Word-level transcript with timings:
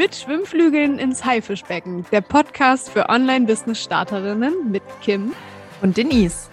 Mit 0.00 0.16
Schwimmflügeln 0.16 0.98
ins 0.98 1.26
Haifischbecken, 1.26 2.06
der 2.10 2.22
Podcast 2.22 2.88
für 2.88 3.10
Online-Business-Starterinnen 3.10 4.70
mit 4.70 4.82
Kim 5.02 5.34
und 5.82 5.98
Denise. 5.98 6.48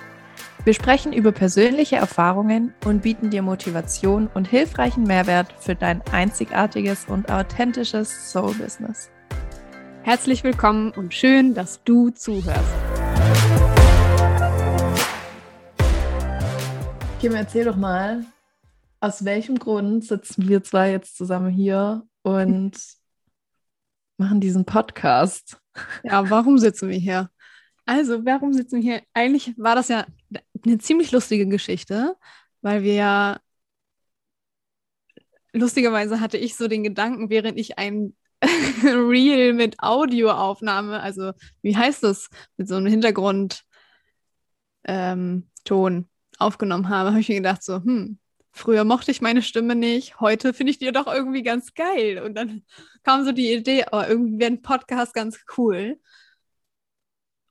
Wir 0.65 0.73
sprechen 0.73 1.13
über 1.13 1.31
persönliche 1.31 1.95
Erfahrungen 1.95 2.73
und 2.83 3.03
bieten 3.03 3.29
dir 3.29 3.41
Motivation 3.41 4.27
und 4.33 4.49
hilfreichen 4.49 5.03
Mehrwert 5.03 5.53
für 5.61 5.75
dein 5.75 6.01
einzigartiges 6.11 7.05
und 7.07 7.31
authentisches 7.31 8.33
Soul-Business. 8.33 9.11
Herzlich 10.03 10.43
willkommen 10.43 10.91
und 10.91 11.13
schön, 11.13 11.53
dass 11.53 11.81
du 11.85 12.09
zuhörst. 12.09 12.75
Kim, 17.21 17.33
erzähl 17.33 17.63
doch 17.63 17.77
mal, 17.77 18.25
aus 18.99 19.23
welchem 19.23 19.57
Grund 19.57 20.03
sitzen 20.03 20.49
wir 20.49 20.63
zwei 20.63 20.91
jetzt 20.91 21.15
zusammen 21.15 21.49
hier 21.49 22.03
und 22.23 22.77
machen 24.17 24.41
diesen 24.41 24.65
Podcast. 24.65 25.57
Ja, 26.03 26.29
warum 26.29 26.57
sitzen 26.57 26.89
wir 26.89 26.97
hier? 26.97 27.29
Also, 27.85 28.25
warum 28.25 28.53
sitzen 28.53 28.77
wir 28.77 28.93
hier? 28.93 29.01
Eigentlich 29.13 29.53
war 29.57 29.75
das 29.75 29.87
ja 29.87 30.05
eine 30.65 30.77
ziemlich 30.79 31.11
lustige 31.11 31.47
Geschichte, 31.47 32.15
weil 32.61 32.83
wir 32.83 32.93
ja 32.95 33.39
lustigerweise 35.53 36.19
hatte 36.19 36.37
ich 36.37 36.55
so 36.55 36.67
den 36.67 36.83
Gedanken, 36.83 37.29
während 37.29 37.59
ich 37.59 37.77
ein 37.77 38.15
Reel 38.83 39.53
mit 39.53 39.79
Audioaufnahme, 39.79 40.99
also 40.99 41.31
wie 41.61 41.75
heißt 41.75 42.03
das, 42.03 42.29
mit 42.57 42.67
so 42.67 42.75
einem 42.75 42.87
Hintergrundton 42.87 43.59
ähm, 44.85 45.49
aufgenommen 46.37 46.89
habe, 46.89 47.09
habe 47.09 47.19
ich 47.19 47.29
mir 47.29 47.35
gedacht, 47.35 47.63
so, 47.63 47.77
hm, 47.77 48.19
früher 48.57 48.83
mochte 48.83 49.11
ich 49.11 49.21
meine 49.21 49.41
Stimme 49.41 49.75
nicht, 49.75 50.19
heute 50.19 50.53
finde 50.53 50.71
ich 50.71 50.79
die 50.79 50.91
doch 50.91 51.07
irgendwie 51.07 51.43
ganz 51.43 51.73
geil. 51.73 52.21
Und 52.23 52.35
dann 52.35 52.63
kam 53.03 53.23
so 53.25 53.31
die 53.31 53.53
Idee, 53.53 53.85
oh, 53.91 54.01
irgendwie 54.07 54.39
wäre 54.39 54.51
ein 54.51 54.61
Podcast 54.61 55.13
ganz 55.13 55.39
cool. 55.57 55.99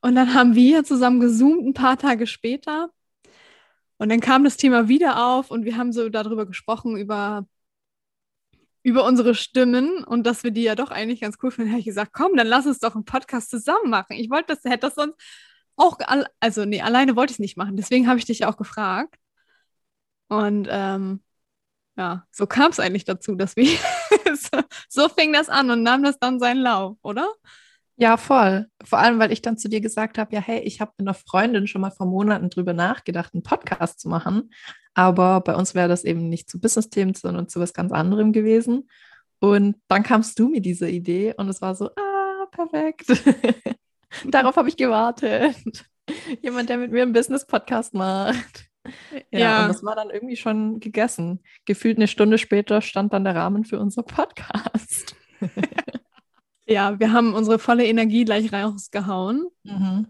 Und 0.01 0.15
dann 0.15 0.33
haben 0.33 0.55
wir 0.55 0.83
zusammen 0.83 1.19
gezoomt 1.19 1.65
ein 1.65 1.73
paar 1.73 1.97
Tage 1.97 2.27
später. 2.27 2.89
Und 3.97 4.09
dann 4.09 4.19
kam 4.19 4.43
das 4.43 4.57
Thema 4.57 4.87
wieder 4.87 5.25
auf 5.27 5.51
und 5.51 5.65
wir 5.65 5.77
haben 5.77 5.91
so 5.91 6.09
darüber 6.09 6.45
gesprochen, 6.45 6.97
über, 6.97 7.47
über 8.83 9.05
unsere 9.05 9.35
Stimmen 9.35 10.03
und 10.03 10.25
dass 10.25 10.43
wir 10.43 10.51
die 10.51 10.63
ja 10.63 10.75
doch 10.75 10.91
eigentlich 10.91 11.21
ganz 11.21 11.37
cool 11.41 11.51
finden. 11.51 11.69
Da 11.69 11.73
habe 11.73 11.79
ich 11.79 11.85
gesagt, 11.87 12.13
komm, 12.13 12.35
dann 12.37 12.47
lass 12.47 12.67
uns 12.67 12.79
doch 12.79 12.95
einen 12.95 13.05
Podcast 13.05 13.49
zusammen 13.49 13.89
machen. 13.89 14.13
Ich 14.13 14.29
wollte 14.29 14.55
das, 14.55 14.63
hätte 14.63 14.87
das 14.87 14.95
sonst 14.95 15.15
auch, 15.75 15.97
also 16.39 16.65
nee, 16.65 16.81
alleine 16.81 17.15
wollte 17.15 17.31
ich 17.31 17.35
es 17.35 17.39
nicht 17.39 17.57
machen. 17.57 17.75
Deswegen 17.75 18.07
habe 18.07 18.19
ich 18.19 18.25
dich 18.25 18.45
auch 18.45 18.57
gefragt. 18.57 19.17
Und 20.29 20.67
ähm, 20.69 21.21
ja, 21.97 22.25
so 22.31 22.45
kam 22.45 22.71
es 22.71 22.79
eigentlich 22.79 23.05
dazu, 23.05 23.35
dass 23.35 23.55
wir 23.55 23.67
so, 24.89 25.09
fing 25.09 25.33
das 25.33 25.49
an 25.49 25.71
und 25.71 25.83
nahm 25.83 26.03
das 26.03 26.19
dann 26.19 26.39
seinen 26.39 26.61
Lauf, 26.61 26.97
oder? 27.01 27.27
Ja, 27.95 28.17
voll. 28.17 28.67
Vor 28.83 28.99
allem, 28.99 29.17
weil 29.17 29.31
ich 29.31 29.41
dann 29.41 29.57
zu 29.57 29.69
dir 29.69 29.81
gesagt 29.81 30.19
habe, 30.19 30.35
ja, 30.35 30.39
hey, 30.39 30.59
ich 30.59 30.79
habe 30.81 30.91
mit 30.97 31.07
einer 31.07 31.15
Freundin 31.15 31.65
schon 31.65 31.81
mal 31.81 31.89
vor 31.89 32.05
Monaten 32.05 32.51
drüber 32.51 32.73
nachgedacht, 32.73 33.33
einen 33.33 33.41
Podcast 33.41 33.99
zu 33.99 34.09
machen. 34.09 34.51
Aber 34.93 35.41
bei 35.41 35.55
uns 35.55 35.73
wäre 35.73 35.87
das 35.87 36.03
eben 36.03 36.29
nicht 36.29 36.49
zu 36.49 36.59
Business-Themen, 36.59 37.15
sondern 37.15 37.49
zu 37.49 37.59
was 37.59 37.73
ganz 37.73 37.91
anderem 37.91 38.33
gewesen. 38.33 38.87
Und 39.39 39.77
dann 39.87 40.03
kamst 40.03 40.37
du 40.37 40.49
mir 40.49 40.61
diese 40.61 40.89
Idee 40.89 41.33
und 41.37 41.49
es 41.49 41.61
war 41.61 41.73
so, 41.73 41.89
ah, 41.95 42.45
perfekt. 42.51 43.07
Darauf 44.25 44.55
habe 44.55 44.69
ich 44.69 44.77
gewartet. 44.77 45.55
Jemand, 46.41 46.69
der 46.69 46.77
mit 46.77 46.91
mir 46.91 47.01
einen 47.01 47.13
Business-Podcast 47.13 47.93
macht. 47.93 48.66
Ja, 49.31 49.39
ja, 49.39 49.61
und 49.63 49.69
das 49.69 49.83
war 49.83 49.95
dann 49.95 50.09
irgendwie 50.09 50.35
schon 50.35 50.79
gegessen. 50.79 51.41
Gefühlt 51.65 51.97
eine 51.97 52.07
Stunde 52.07 52.37
später 52.37 52.81
stand 52.81 53.13
dann 53.13 53.23
der 53.23 53.35
Rahmen 53.35 53.65
für 53.65 53.79
unser 53.79 54.03
Podcast. 54.03 55.15
ja, 56.65 56.99
wir 56.99 57.11
haben 57.11 57.33
unsere 57.33 57.59
volle 57.59 57.85
Energie 57.85 58.25
gleich 58.25 58.51
rausgehauen. 58.51 59.47
Mhm. 59.63 60.07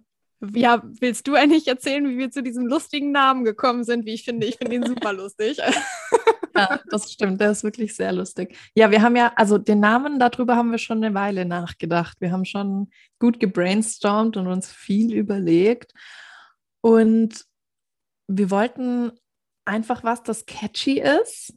Ja, 0.54 0.84
willst 0.84 1.28
du 1.28 1.34
eigentlich 1.34 1.68
erzählen, 1.68 2.08
wie 2.08 2.18
wir 2.18 2.30
zu 2.30 2.44
diesem 2.44 2.68
lustigen 2.68 3.12
Namen 3.12 3.44
gekommen 3.44 3.84
sind? 3.84 4.06
Wie 4.06 4.14
ich 4.14 4.24
finde, 4.24 4.46
ich 4.46 4.58
finde 4.58 4.76
ihn 4.76 4.86
super 4.86 5.12
lustig. 5.12 5.58
ja, 6.56 6.80
das 6.92 7.12
stimmt, 7.12 7.42
der 7.42 7.52
ist 7.52 7.64
wirklich 7.64 7.96
sehr 7.96 8.14
lustig. 8.14 8.56
Ja, 8.76 8.92
wir 8.92 9.02
haben 9.02 9.16
ja, 9.16 9.34
also 9.36 9.58
den 9.58 9.80
Namen, 9.80 10.20
darüber 10.20 10.56
haben 10.56 10.70
wir 10.70 10.78
schon 10.78 11.04
eine 11.04 11.16
Weile 11.16 11.46
nachgedacht. 11.46 12.18
Wir 12.20 12.32
haben 12.32 12.46
schon 12.46 12.92
gut 13.18 13.40
gebrainstormt 13.40 14.38
und 14.38 14.46
uns 14.46 14.72
viel 14.72 15.12
überlegt. 15.12 15.94
Und 16.82 17.47
wir 18.28 18.52
wollten 18.52 19.12
einfach 19.66 20.04
was, 20.04 20.24
das 20.24 20.46
catchy 20.46 21.00
ist 21.00 21.54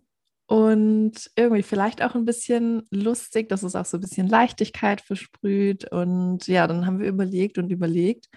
und 0.46 1.30
irgendwie 1.36 1.62
vielleicht 1.62 2.02
auch 2.02 2.14
ein 2.14 2.24
bisschen 2.24 2.82
lustig, 2.90 3.48
dass 3.48 3.62
es 3.62 3.76
auch 3.76 3.84
so 3.84 3.98
ein 3.98 4.00
bisschen 4.00 4.26
Leichtigkeit 4.26 5.00
versprüht. 5.00 5.90
Und 5.92 6.48
ja, 6.48 6.66
dann 6.66 6.86
haben 6.86 6.98
wir 6.98 7.08
überlegt 7.08 7.56
und 7.58 7.70
überlegt. 7.70 8.28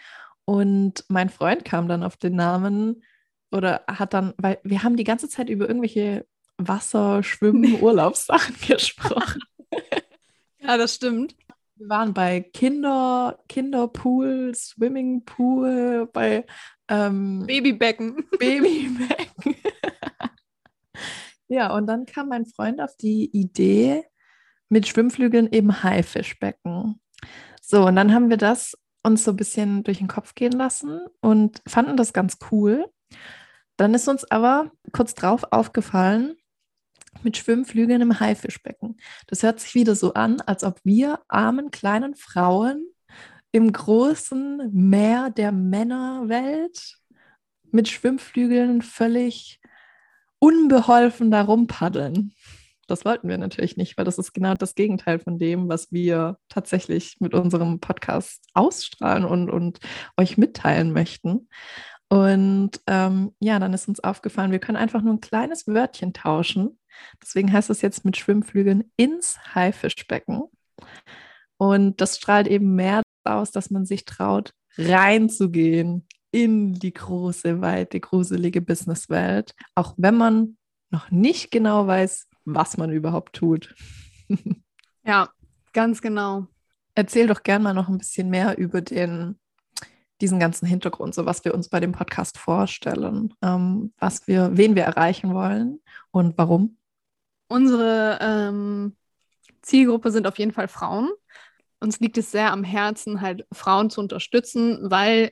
Und 0.46 1.06
mein 1.10 1.30
Freund 1.30 1.66
kam 1.66 1.88
dann 1.88 2.04
auf 2.04 2.18
den 2.18 2.36
Namen 2.36 3.04
oder 3.52 3.84
hat 3.88 4.14
dann, 4.14 4.34
weil 4.38 4.60
wir 4.64 4.84
haben 4.84 4.96
die 4.96 5.06
ganze 5.06 5.30
Zeit 5.30 5.50
über 5.50 5.68
irgendwelche 5.68 6.28
Wasser, 6.58 7.24
Schwimmen, 7.24 7.64
Urlaubssachen 7.82 8.56
gesprochen. 8.68 9.42
Ja, 10.60 10.78
das 10.78 10.96
stimmt. 10.96 11.36
Wir 11.76 11.90
waren 11.90 12.14
bei 12.14 12.42
Kinder, 12.42 13.40
Kinderpool, 13.50 14.54
Swimmingpool, 14.54 16.08
bei 16.14 16.46
ähm, 16.88 17.46
Babybecken. 17.48 18.28
Babybecken. 18.40 19.56
ja, 21.48 21.76
und 21.76 21.88
dann 21.88 22.06
kam 22.06 22.30
mein 22.30 22.46
Freund 22.46 22.80
auf 22.80 22.96
die 22.98 23.26
Idee 23.32 24.04
mit 24.70 24.88
Schwimmflügeln 24.88 25.52
eben 25.52 25.84
Haifischbecken. 25.84 27.02
So, 27.62 27.88
und 27.88 27.96
dann 27.96 28.14
haben 28.14 28.30
wir 28.30 28.38
das 28.38 28.78
uns 29.04 29.24
so 29.24 29.32
ein 29.32 29.38
bisschen 29.38 29.84
durch 29.84 29.98
den 29.98 30.08
Kopf 30.08 30.36
gehen 30.36 30.54
lassen 30.54 31.02
und 31.22 31.62
fanden 31.68 31.98
das 31.98 32.14
ganz 32.14 32.38
cool. 32.52 32.86
Dann 33.78 33.94
ist 33.94 34.08
uns 34.08 34.30
aber 34.30 34.72
kurz 34.92 35.16
drauf 35.16 35.46
aufgefallen, 35.52 36.36
mit 37.22 37.38
Schwimmflügeln 37.38 38.02
im 38.02 38.20
Haifischbecken. 38.20 38.98
Das 39.28 39.44
hört 39.44 39.60
sich 39.60 39.76
wieder 39.76 39.96
so 39.96 40.14
an, 40.14 40.42
als 40.42 40.64
ob 40.64 40.80
wir 40.84 41.20
armen 41.28 41.72
kleinen 41.72 42.16
Frauen 42.16 42.86
im 43.52 43.72
großen 43.72 44.70
Meer 44.74 45.30
der 45.30 45.52
Männerwelt 45.52 46.98
mit 47.72 47.88
Schwimmflügeln 47.88 48.82
völlig 48.82 49.60
unbeholfen 50.40 51.32
darum 51.32 51.68
paddeln. 51.68 52.34
Das 52.88 53.06
wollten 53.06 53.30
wir 53.30 53.38
natürlich 53.38 53.78
nicht, 53.78 53.98
weil 53.98 54.06
das 54.06 54.18
ist 54.18 54.34
genau 54.34 54.56
das 54.56 54.76
Gegenteil 54.76 55.20
von 55.20 55.40
dem, 55.40 55.70
was 55.70 55.92
wir 55.92 56.38
tatsächlich 56.50 57.16
mit 57.20 57.34
unserem 57.34 57.80
Podcast 57.80 58.44
ausstrahlen 58.54 59.24
und, 59.24 59.50
und 59.50 59.80
euch 60.18 60.38
mitteilen 60.38 60.92
möchten. 60.92 61.48
Und 62.10 62.82
ähm, 62.88 63.34
ja, 63.40 63.58
dann 63.58 63.74
ist 63.74 63.88
uns 63.88 64.02
aufgefallen, 64.02 64.52
wir 64.52 64.60
können 64.60 64.78
einfach 64.78 65.02
nur 65.02 65.14
ein 65.14 65.22
kleines 65.22 65.66
Wörtchen 65.68 66.14
tauschen. 66.14 66.78
Deswegen 67.22 67.52
heißt 67.52 67.70
es 67.70 67.82
jetzt 67.82 68.06
mit 68.06 68.18
Schwimmflügeln 68.18 68.92
ins 68.98 69.40
Haifischbecken. 69.56 70.44
Und 71.58 72.02
das 72.02 72.18
strahlt 72.18 72.48
eben 72.48 72.76
mehr 72.76 73.04
aus, 73.24 73.52
dass 73.52 73.70
man 73.70 73.86
sich 73.86 74.06
traut, 74.06 74.52
reinzugehen 74.78 76.08
in 76.32 76.74
die 76.74 76.94
große, 76.94 77.62
weite, 77.62 78.00
gruselige 78.00 78.62
Businesswelt, 78.62 79.54
auch 79.76 79.94
wenn 79.98 80.18
man 80.18 80.58
noch 80.90 81.12
nicht 81.12 81.52
genau 81.52 81.88
weiß, 81.88 82.28
was 82.46 82.78
man 82.78 82.92
überhaupt 82.92 83.34
tut. 83.34 83.76
ja, 85.06 85.30
ganz 85.74 86.02
genau. 86.02 86.48
Erzähl 86.96 87.28
doch 87.28 87.44
gern 87.44 87.64
mal 87.64 87.74
noch 87.74 87.88
ein 87.88 87.98
bisschen 87.98 88.30
mehr 88.30 88.58
über 88.58 88.82
den, 88.82 89.40
diesen 90.22 90.40
ganzen 90.40 90.68
Hintergrund, 90.68 91.16
so 91.16 91.26
was 91.26 91.44
wir 91.46 91.54
uns 91.54 91.70
bei 91.70 91.80
dem 91.80 91.92
Podcast 91.92 92.38
vorstellen, 92.38 93.34
ähm, 93.42 93.94
was 93.98 94.28
wir, 94.28 94.52
wen 94.54 94.76
wir 94.76 94.84
erreichen 94.84 95.34
wollen 95.34 95.82
und 96.12 96.38
warum. 96.38 96.78
Unsere 97.54 98.18
ähm, 98.22 98.96
Zielgruppe 99.62 100.12
sind 100.12 100.28
auf 100.28 100.40
jeden 100.40 100.52
Fall 100.52 100.68
Frauen 100.68 101.12
uns 101.84 102.00
liegt 102.00 102.18
es 102.18 102.32
sehr 102.32 102.52
am 102.52 102.64
Herzen, 102.64 103.22
halt 103.22 103.46
Frauen 103.52 103.90
zu 103.90 104.00
unterstützen, 104.00 104.80
weil 104.90 105.32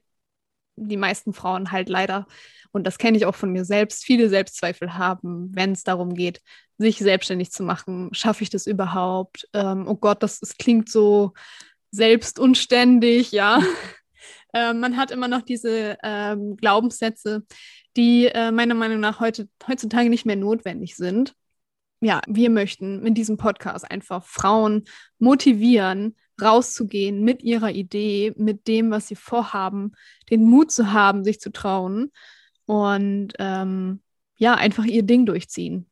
die 0.76 0.98
meisten 0.98 1.34
Frauen 1.34 1.72
halt 1.72 1.90
leider, 1.90 2.28
und 2.72 2.86
das 2.86 2.98
kenne 2.98 3.18
ich 3.18 3.26
auch 3.26 3.36
von 3.36 3.52
mir 3.52 3.66
selbst, 3.66 4.04
viele 4.04 4.30
Selbstzweifel 4.30 4.96
haben, 4.96 5.50
wenn 5.56 5.72
es 5.72 5.84
darum 5.84 6.14
geht, 6.14 6.42
sich 6.78 6.98
selbstständig 7.00 7.52
zu 7.52 7.64
machen. 7.64 8.10
Schaffe 8.14 8.44
ich 8.44 8.50
das 8.50 8.68
überhaupt? 8.68 9.48
Ähm, 9.54 9.88
oh 9.88 9.96
Gott, 9.96 10.24
das, 10.24 10.40
das 10.40 10.58
klingt 10.58 10.90
so 10.90 11.34
selbstunständig, 11.92 13.32
ja. 13.32 13.62
äh, 14.54 14.74
man 14.74 14.98
hat 14.98 15.12
immer 15.12 15.30
noch 15.30 15.44
diese 15.44 15.98
ähm, 16.04 16.58
Glaubenssätze, 16.58 17.46
die 17.96 18.26
äh, 18.28 18.52
meiner 18.52 18.76
Meinung 18.76 19.00
nach 19.00 19.22
heute, 19.22 19.48
heutzutage 19.68 20.10
nicht 20.10 20.26
mehr 20.26 20.36
notwendig 20.36 20.98
sind. 20.98 21.34
Ja, 22.01 22.21
wir 22.27 22.50
möchten 22.50 23.01
mit 23.03 23.15
diesem 23.18 23.38
Podcast 23.38 23.89
einfach 23.89 24.24
Frauen 24.25 24.86
motivieren, 25.19 26.15
rauszugehen 26.42 27.24
mit 27.24 27.44
ihrer 27.44 27.69
Idee, 27.69 28.33
mit 28.38 28.68
dem, 28.68 28.89
was 28.89 29.07
sie 29.07 29.15
vorhaben, 29.15 29.92
den 30.31 30.44
Mut 30.44 30.71
zu 30.71 30.92
haben, 30.92 31.24
sich 31.24 31.39
zu 31.39 31.51
trauen 31.51 32.12
und 32.65 33.33
ähm, 33.38 34.01
ja, 34.38 34.56
einfach 34.56 34.86
ihr 34.86 35.03
Ding 35.03 35.27
durchziehen. 35.27 35.88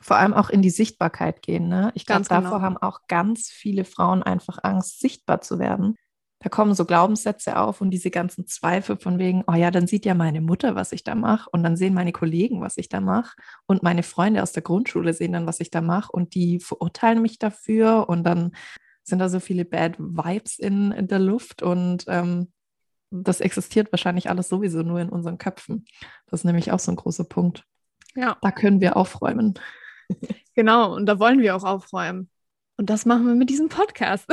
vor 0.00 0.16
allem 0.18 0.34
auch 0.34 0.50
in 0.50 0.60
die 0.62 0.70
Sichtbarkeit 0.70 1.42
gehen. 1.42 1.68
Ne? 1.68 1.90
Ich 1.94 2.04
glaube, 2.06 2.24
genau. 2.24 2.42
davor 2.42 2.62
haben 2.62 2.76
auch 2.76 3.00
ganz 3.08 3.48
viele 3.48 3.84
Frauen 3.84 4.22
einfach 4.22 4.58
Angst, 4.62 5.00
sichtbar 5.00 5.40
zu 5.40 5.58
werden. 5.58 5.96
Da 6.44 6.50
kommen 6.50 6.74
so 6.74 6.84
Glaubenssätze 6.84 7.56
auf 7.56 7.80
und 7.80 7.90
diese 7.90 8.10
ganzen 8.10 8.46
Zweifel 8.46 8.98
von 8.98 9.18
wegen, 9.18 9.44
oh 9.46 9.54
ja, 9.54 9.70
dann 9.70 9.86
sieht 9.86 10.04
ja 10.04 10.12
meine 10.12 10.42
Mutter, 10.42 10.74
was 10.74 10.92
ich 10.92 11.02
da 11.02 11.14
mache 11.14 11.48
und 11.50 11.62
dann 11.62 11.74
sehen 11.74 11.94
meine 11.94 12.12
Kollegen, 12.12 12.60
was 12.60 12.76
ich 12.76 12.90
da 12.90 13.00
mache 13.00 13.34
und 13.64 13.82
meine 13.82 14.02
Freunde 14.02 14.42
aus 14.42 14.52
der 14.52 14.62
Grundschule 14.62 15.14
sehen 15.14 15.32
dann, 15.32 15.46
was 15.46 15.60
ich 15.60 15.70
da 15.70 15.80
mache 15.80 16.12
und 16.12 16.34
die 16.34 16.60
verurteilen 16.60 17.22
mich 17.22 17.38
dafür 17.38 18.10
und 18.10 18.24
dann 18.24 18.52
sind 19.04 19.20
da 19.20 19.30
so 19.30 19.40
viele 19.40 19.64
Bad 19.64 19.96
Vibes 19.98 20.58
in, 20.58 20.92
in 20.92 21.08
der 21.08 21.18
Luft 21.18 21.62
und 21.62 22.04
ähm, 22.08 22.52
das 23.10 23.40
existiert 23.40 23.90
wahrscheinlich 23.90 24.28
alles 24.28 24.50
sowieso 24.50 24.82
nur 24.82 25.00
in 25.00 25.08
unseren 25.08 25.38
Köpfen. 25.38 25.86
Das 26.26 26.40
ist 26.40 26.44
nämlich 26.44 26.72
auch 26.72 26.78
so 26.78 26.92
ein 26.92 26.96
großer 26.96 27.24
Punkt. 27.24 27.64
Ja, 28.16 28.36
Da 28.42 28.50
können 28.50 28.82
wir 28.82 28.98
aufräumen. 28.98 29.54
genau. 30.54 30.94
Und 30.94 31.06
da 31.06 31.18
wollen 31.18 31.40
wir 31.40 31.56
auch 31.56 31.64
aufräumen. 31.64 32.28
Und 32.76 32.90
das 32.90 33.06
machen 33.06 33.26
wir 33.26 33.34
mit 33.34 33.50
diesem 33.50 33.68
Podcast. 33.68 34.26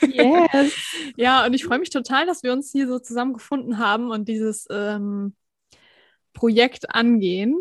Yes. 0.00 0.74
Ja, 1.16 1.44
und 1.44 1.54
ich 1.54 1.64
freue 1.64 1.78
mich 1.78 1.90
total, 1.90 2.26
dass 2.26 2.42
wir 2.42 2.52
uns 2.52 2.72
hier 2.72 2.88
so 2.88 2.98
zusammengefunden 2.98 3.78
haben 3.78 4.10
und 4.10 4.26
dieses 4.26 4.66
ähm, 4.70 5.36
Projekt 6.32 6.94
angehen. 6.94 7.56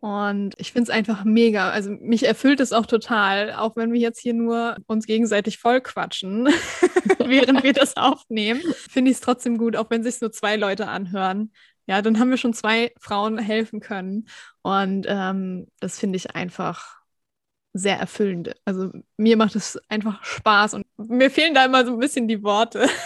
Und 0.00 0.54
ich 0.58 0.72
finde 0.72 0.90
es 0.90 0.96
einfach 0.96 1.24
mega. 1.24 1.70
Also 1.70 1.90
mich 1.90 2.26
erfüllt 2.26 2.60
es 2.60 2.72
auch 2.72 2.86
total, 2.86 3.52
auch 3.52 3.76
wenn 3.76 3.92
wir 3.92 4.00
jetzt 4.00 4.20
hier 4.20 4.32
nur 4.32 4.76
uns 4.86 5.06
gegenseitig 5.06 5.58
voll 5.58 5.80
quatschen, 5.82 6.46
während 7.18 7.62
wir 7.62 7.74
das 7.74 7.96
aufnehmen. 7.96 8.62
Finde 8.88 9.10
ich 9.10 9.18
es 9.18 9.20
trotzdem 9.20 9.58
gut, 9.58 9.76
auch 9.76 9.90
wenn 9.90 10.02
sich 10.02 10.20
nur 10.20 10.32
zwei 10.32 10.56
Leute 10.56 10.88
anhören. 10.88 11.52
Ja, 11.86 12.00
dann 12.02 12.18
haben 12.18 12.30
wir 12.30 12.38
schon 12.38 12.54
zwei 12.54 12.92
Frauen 12.98 13.36
helfen 13.36 13.80
können. 13.80 14.28
Und 14.62 15.06
ähm, 15.08 15.66
das 15.80 15.98
finde 15.98 16.16
ich 16.16 16.34
einfach 16.34 16.99
sehr 17.72 17.98
erfüllend. 17.98 18.54
Also 18.64 18.90
mir 19.16 19.36
macht 19.36 19.56
es 19.56 19.78
einfach 19.88 20.24
Spaß 20.24 20.74
und 20.74 20.86
mir 20.96 21.30
fehlen 21.30 21.54
da 21.54 21.64
immer 21.64 21.84
so 21.84 21.92
ein 21.92 21.98
bisschen 21.98 22.28
die 22.28 22.42
Worte. 22.42 22.88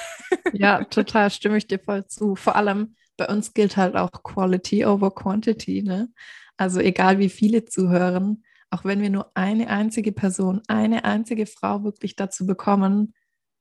Ja, 0.53 0.83
total 0.85 1.31
stimme 1.31 1.59
ich 1.59 1.69
dir 1.69 1.79
voll 1.79 2.07
zu. 2.07 2.35
Vor 2.35 2.57
allem 2.57 2.97
bei 3.17 3.29
uns 3.29 3.55
gilt 3.55 3.77
halt 3.77 3.95
auch 3.95 4.11
Quality 4.11 4.85
over 4.85 5.15
Quantity. 5.15 5.83
Ne? 5.83 6.09
Also 6.57 6.81
egal 6.81 7.19
wie 7.19 7.29
viele 7.29 7.65
zuhören, 7.65 8.43
auch 8.71 8.85
wenn 8.85 9.01
wir 9.01 9.11
nur 9.11 9.31
eine 9.35 9.69
einzige 9.69 10.11
Person, 10.11 10.61
eine 10.67 11.05
einzige 11.05 11.47
Frau 11.47 11.85
wirklich 11.85 12.17
dazu 12.17 12.47
bekommen, 12.47 13.15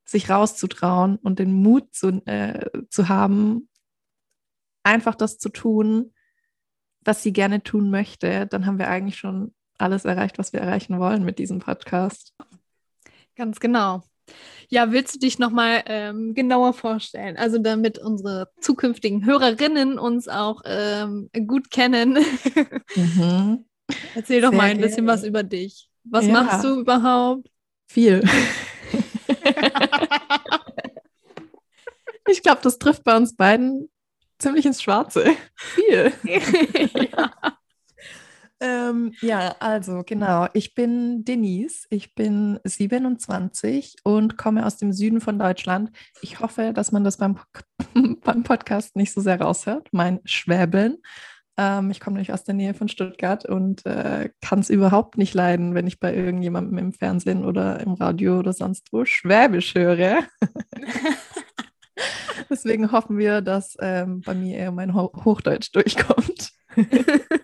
sich 0.06 0.30
rauszutrauen 0.30 1.18
und 1.18 1.38
den 1.38 1.54
Mut 1.54 1.94
zu, 1.94 2.26
äh, 2.26 2.66
zu 2.90 3.10
haben, 3.10 3.70
einfach 4.84 5.16
das 5.16 5.38
zu 5.38 5.50
tun, 5.50 6.14
was 7.02 7.22
sie 7.22 7.34
gerne 7.34 7.62
tun 7.62 7.90
möchte, 7.90 8.48
dann 8.48 8.66
haben 8.66 8.80
wir 8.80 8.88
eigentlich 8.88 9.18
schon 9.18 9.54
alles 9.78 10.06
erreicht, 10.06 10.38
was 10.38 10.54
wir 10.54 10.60
erreichen 10.62 11.00
wollen 11.00 11.24
mit 11.25 11.40
diesem 11.40 11.60
Podcast. 11.60 12.34
Ganz 13.36 13.60
genau. 13.60 14.04
Ja, 14.70 14.92
willst 14.92 15.16
du 15.16 15.20
dich 15.20 15.38
nochmal 15.40 15.84
ähm, 15.88 16.34
genauer 16.34 16.74
vorstellen? 16.74 17.36
Also 17.38 17.58
damit 17.58 18.00
unsere 18.00 18.50
zukünftigen 18.62 19.25
Hörerinnen 19.25 20.00
uns 20.00 20.28
auch 20.30 20.62
ähm, 20.66 21.30
gut 21.48 21.70
kennen. 21.72 22.18
Mhm. 22.96 23.66
Erzähl 24.16 24.40
doch 24.42 24.50
Sehr 24.50 24.58
mal 24.58 24.70
ein 24.70 24.78
bisschen 24.80 25.06
gerne. 25.06 25.20
was 25.20 25.24
über 25.24 25.44
dich. 25.44 25.90
Was 26.06 26.26
Ja. 26.26 26.31
machst 26.34 26.64
du 26.64 26.80
überhaupt? 26.80 27.50
Viel. 27.88 28.24
Ich 32.30 32.42
glaube, 32.42 32.62
das 32.64 32.80
trifft 32.80 33.04
bei 33.04 33.16
uns 33.18 33.36
beiden 33.36 33.90
ziemlich 34.40 34.66
ins 34.66 34.81
Schwarze. 34.81 35.26
Viel. 35.56 36.14
ja. 37.12 37.31
Ähm, 38.63 39.13
ja, 39.19 39.56
also 39.60 40.04
genau. 40.06 40.48
Ich 40.54 40.74
bin 40.74 41.25
Denise. 41.25 41.86
Ich 41.89 42.15
bin 42.15 42.60
27 42.63 43.98
und 44.06 44.38
komme 44.38 44.65
aus 44.65 44.77
dem 44.77 44.94
Süden 44.94 45.19
von 45.19 45.38
Deutschland. 45.38 45.92
Ich 46.21 46.39
hoffe, 46.39 46.71
dass 46.74 46.94
man 46.94 47.04
das 47.04 47.18
beim, 47.18 47.38
beim 48.24 48.44
Podcast 48.44 48.95
nicht 48.95 49.12
so 49.12 49.19
sehr 49.19 49.42
raushört, 49.42 49.89
mein 49.92 50.21
Schwäbeln. 50.24 51.00
Ähm, 51.57 51.92
ich 51.92 52.00
komme 52.00 52.15
nämlich 52.15 52.31
aus 52.31 52.45
der 52.45 52.56
Nähe 52.56 52.74
von 52.74 52.88
Stuttgart 52.88 53.45
und 53.45 53.86
äh, 53.86 54.30
kann 54.39 54.60
es 54.60 54.69
überhaupt 54.69 55.18
nicht 55.18 55.33
leiden, 55.33 55.75
wenn 55.75 55.86
ich 55.86 56.00
bei 56.00 56.16
irgendjemandem 56.16 56.77
im 56.77 56.94
Fernsehen 56.94 57.44
oder 57.44 57.81
im 57.81 57.95
Radio 57.95 58.39
oder 58.39 58.54
sonst 58.54 58.94
wo 58.94 59.04
Schwäbisch 59.04 59.75
höre. 59.75 60.19
Deswegen 62.50 62.94
hoffen 62.94 63.18
wir, 63.18 63.42
dass 63.42 63.75
ähm, 63.81 64.21
bei 64.21 64.33
mir 64.33 64.57
eher 64.57 64.71
mein 64.71 64.95
Ho 64.95 65.12
Hochdeutsch 65.25 65.71
durchkommt. 65.74 66.54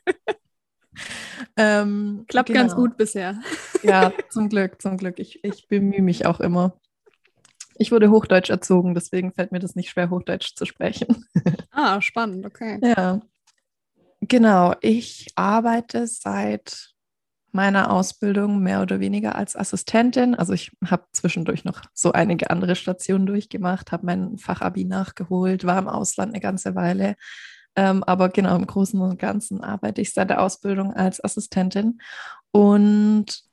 ähm, 1.60 2.26
Klappt 2.30 2.54
ganz 2.54 2.74
genau. 2.74 2.88
gut 2.88 2.98
bisher. 2.98 3.40
Ja, 3.84 4.12
zum 4.30 4.50
Glück, 4.50 4.82
zum 4.82 4.98
Glück. 4.98 5.20
Ich, 5.20 5.42
ich 5.44 5.70
bemühe 5.70 6.02
mich 6.02 6.26
auch 6.26 6.42
immer. 6.42 6.74
Ich 7.78 7.94
wurde 7.94 8.12
Hochdeutsch 8.12 8.50
erzogen, 8.50 8.94
deswegen 8.94 9.32
fällt 9.32 9.54
mir 9.54 9.60
das 9.60 9.74
nicht 9.76 9.90
schwer, 9.90 10.10
Hochdeutsch 10.10 10.56
zu 10.56 10.66
sprechen. 10.66 11.26
Ah, 11.72 12.02
spannend, 12.02 12.46
okay. 12.46 12.78
Ja, 12.84 13.22
genau. 14.20 14.76
Ich 14.82 15.28
arbeite 15.36 16.08
seit 16.08 16.90
meiner 17.54 17.90
Ausbildung 17.92 18.62
mehr 18.62 18.82
oder 18.82 19.00
weniger 19.00 19.36
als 19.36 19.56
Assistentin. 19.56 20.36
Also 20.36 20.52
ich 20.52 20.72
habe 20.86 21.06
zwischendurch 21.14 21.64
noch 21.64 21.82
so 21.94 22.12
einige 22.12 22.50
andere 22.50 22.76
Stationen 22.76 23.28
durchgemacht, 23.28 23.94
habe 23.94 24.06
mein 24.06 24.38
Fachabi 24.38 24.84
nachgeholt, 24.84 25.64
war 25.64 25.80
im 25.80 25.88
Ausland 25.88 26.34
eine 26.34 26.42
ganze 26.42 26.76
Weile. 26.76 27.16
Ähm, 27.76 28.04
aber 28.04 28.30
genau, 28.30 28.56
im 28.56 28.66
Großen 28.68 29.00
und 29.00 29.20
Ganzen 29.20 29.64
arbeite 29.64 30.02
ich 30.02 30.14
seit 30.14 30.30
der 30.30 30.42
Ausbildung 30.42 30.94
als 30.94 31.24
Assistentin. 31.24 32.02
Und 32.52 33.44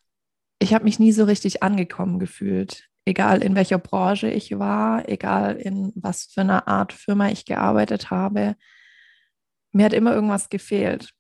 ich 0.59 0.75
habe 0.75 0.85
mich 0.85 0.99
nie 0.99 1.13
so 1.13 1.25
richtig 1.25 1.63
angekommen 1.63 2.19
gefühlt. 2.19 2.89
Egal 3.05 3.43
in 3.43 3.55
welcher 3.55 3.79
Branche 3.79 4.29
ich 4.29 4.59
war, 4.59 5.09
egal 5.09 5.57
in 5.57 5.93
was 5.95 6.25
für 6.25 6.41
einer 6.41 6.67
Art 6.67 6.93
Firma 6.93 7.29
ich 7.29 7.45
gearbeitet 7.45 8.11
habe, 8.11 8.57
mir 9.73 9.85
hat 9.85 9.93
immer 9.93 10.15
irgendwas 10.15 10.49
gefehlt. 10.49 11.13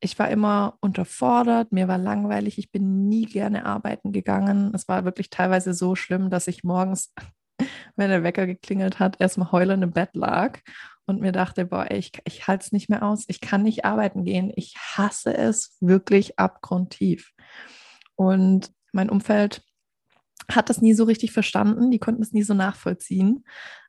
Ich 0.00 0.18
war 0.18 0.30
immer 0.30 0.78
unterfordert, 0.80 1.72
mir 1.72 1.86
war 1.86 1.98
langweilig, 1.98 2.58
ich 2.58 2.72
bin 2.72 3.08
nie 3.08 3.26
gerne 3.26 3.66
arbeiten 3.66 4.12
gegangen. 4.12 4.72
Es 4.74 4.88
war 4.88 5.04
wirklich 5.04 5.30
teilweise 5.30 5.74
so 5.74 5.94
schlimm, 5.94 6.30
dass 6.30 6.48
ich 6.48 6.64
morgens, 6.64 7.12
wenn 7.96 8.10
der 8.10 8.22
Wecker 8.22 8.46
geklingelt 8.46 8.98
hat, 8.98 9.20
erstmal 9.20 9.52
heulend 9.52 9.82
im 9.84 9.92
Bett 9.92 10.10
lag 10.14 10.60
und 11.06 11.20
mir 11.20 11.32
dachte, 11.32 11.66
boah, 11.66 11.86
ey, 11.90 11.98
ich, 11.98 12.12
ich 12.24 12.46
halte 12.46 12.64
es 12.64 12.72
nicht 12.72 12.88
mehr 12.88 13.02
aus, 13.02 13.24
ich 13.28 13.40
kann 13.40 13.62
nicht 13.62 13.84
arbeiten 13.84 14.24
gehen. 14.24 14.52
Ich 14.54 14.76
hasse 14.76 15.36
es 15.36 15.76
wirklich 15.80 16.38
abgrundtief. 16.38 17.32
Und 18.14 18.72
mein 18.92 19.10
Umfeld 19.10 19.62
hat 20.50 20.70
das 20.70 20.80
nie 20.80 20.94
so 20.94 21.04
richtig 21.04 21.32
verstanden, 21.32 21.90
die 21.90 21.98
konnten 21.98 22.22
es 22.22 22.32
nie 22.32 22.42
so 22.42 22.54
nachvollziehen, 22.54 23.44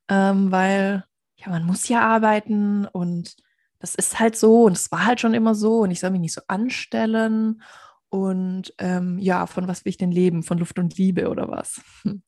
ähm, 0.10 0.52
weil 0.52 1.04
ja, 1.36 1.50
man 1.50 1.66
muss 1.66 1.88
ja 1.88 2.02
arbeiten 2.02 2.86
und 2.86 3.36
das 3.80 3.96
ist 3.96 4.20
halt 4.20 4.38
so 4.38 4.64
und 4.64 4.74
es 4.74 4.92
war 4.92 5.06
halt 5.06 5.20
schon 5.20 5.34
immer 5.34 5.56
so 5.56 5.80
und 5.80 5.92
ich 5.92 6.00
soll 6.00 6.12
mich 6.12 6.22
nicht 6.22 6.34
so 6.34 6.42
anstellen 6.48 7.62
und 8.10 8.74
ähm, 8.78 9.18
ja, 9.20 9.48
von 9.48 9.68
was 9.68 9.84
will 9.84 9.90
ich 9.90 9.98
denn 9.98 10.12
leben? 10.12 10.44
Von 10.44 10.60
Luft 10.60 10.80
und 10.80 10.98
Liebe 10.98 11.30
oder 11.30 11.50
was? 11.50 11.82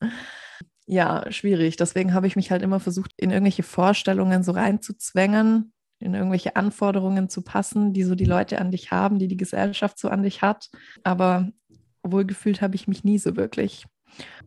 ja, 0.86 1.30
schwierig. 1.30 1.76
Deswegen 1.76 2.14
habe 2.14 2.26
ich 2.26 2.36
mich 2.36 2.50
halt 2.50 2.62
immer 2.62 2.80
versucht, 2.80 3.12
in 3.16 3.30
irgendwelche 3.30 3.64
Vorstellungen 3.64 4.42
so 4.44 4.52
reinzuzwängen, 4.52 5.72
in 5.98 6.14
irgendwelche 6.14 6.56
Anforderungen 6.56 7.28
zu 7.28 7.42
passen, 7.42 7.92
die 7.92 8.04
so 8.04 8.14
die 8.14 8.24
Leute 8.24 8.60
an 8.60 8.70
dich 8.70 8.92
haben, 8.92 9.18
die 9.18 9.28
die 9.28 9.36
Gesellschaft 9.36 9.98
so 9.98 10.08
an 10.08 10.22
dich 10.22 10.42
hat. 10.42 10.70
Aber 11.02 11.50
wohlgefühlt 12.04 12.62
habe 12.62 12.76
ich 12.76 12.86
mich 12.86 13.02
nie 13.02 13.18
so 13.18 13.36
wirklich. 13.36 13.84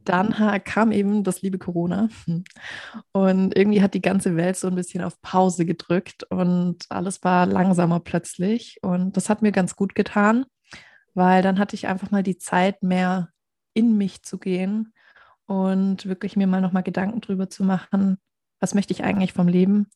Dann 0.06 0.34
kam 0.64 0.92
eben 0.92 1.24
das 1.24 1.42
liebe 1.42 1.58
Corona 1.60 2.08
und 3.12 3.56
irgendwie 3.58 3.82
hat 3.82 3.94
die 3.94 4.02
ganze 4.02 4.38
Welt 4.38 4.56
so 4.56 4.68
ein 4.68 4.76
bisschen 4.76 5.04
auf 5.04 5.22
Pause 5.22 5.66
gedrückt 5.66 6.24
und 6.30 6.86
alles 6.90 7.24
war 7.24 7.46
langsamer 7.46 8.00
plötzlich 8.00 8.80
und 8.82 9.18
das 9.18 9.30
hat 9.30 9.42
mir 9.42 9.52
ganz 9.52 9.76
gut 9.76 9.94
getan, 9.94 10.46
weil 11.14 11.44
dann 11.44 11.60
hatte 11.60 11.76
ich 11.76 11.88
einfach 11.88 12.10
mal 12.10 12.24
die 12.24 12.38
Zeit, 12.38 12.82
mehr 12.82 13.30
in 13.74 13.98
mich 13.98 14.24
zu 14.24 14.40
gehen 14.40 14.94
und 15.50 16.06
wirklich 16.06 16.36
mir 16.36 16.46
mal 16.46 16.62
nochmal 16.62 16.84
Gedanken 16.84 17.22
drüber 17.22 17.50
zu 17.50 17.64
machen, 17.64 18.20
was 18.60 18.76
möchte 18.76 18.94
ich 18.94 19.04
eigentlich 19.04 19.34
vom 19.34 19.48
Leben, 19.48 19.88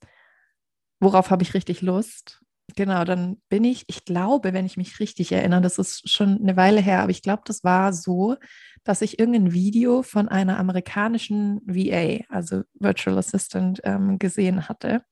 worauf 0.99 1.29
habe 1.29 1.43
ich 1.43 1.53
richtig 1.53 1.83
Lust. 1.83 2.41
Genau, 2.75 3.03
dann 3.03 3.39
bin 3.49 3.63
ich, 3.63 3.83
ich 3.87 4.03
glaube, 4.03 4.53
wenn 4.53 4.65
ich 4.65 4.77
mich 4.77 4.99
richtig 4.99 5.31
erinnere, 5.31 5.61
das 5.61 5.77
ist 5.77 6.09
schon 6.09 6.39
eine 6.41 6.57
Weile 6.57 6.81
her, 6.81 7.01
aber 7.01 7.11
ich 7.11 7.21
glaube, 7.21 7.43
das 7.45 7.63
war 7.63 7.93
so, 7.93 8.35
dass 8.83 9.03
ich 9.03 9.19
irgendein 9.19 9.53
Video 9.53 10.01
von 10.01 10.27
einer 10.27 10.57
amerikanischen 10.57 11.61
VA, 11.67 12.23
also 12.29 12.63
Virtual 12.73 13.17
Assistant, 13.19 13.79
ähm, 13.83 14.17
gesehen 14.17 14.67
hatte. 14.67 15.03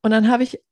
Und 0.00 0.12
dann 0.12 0.30
habe 0.30 0.44
ich 0.44 0.62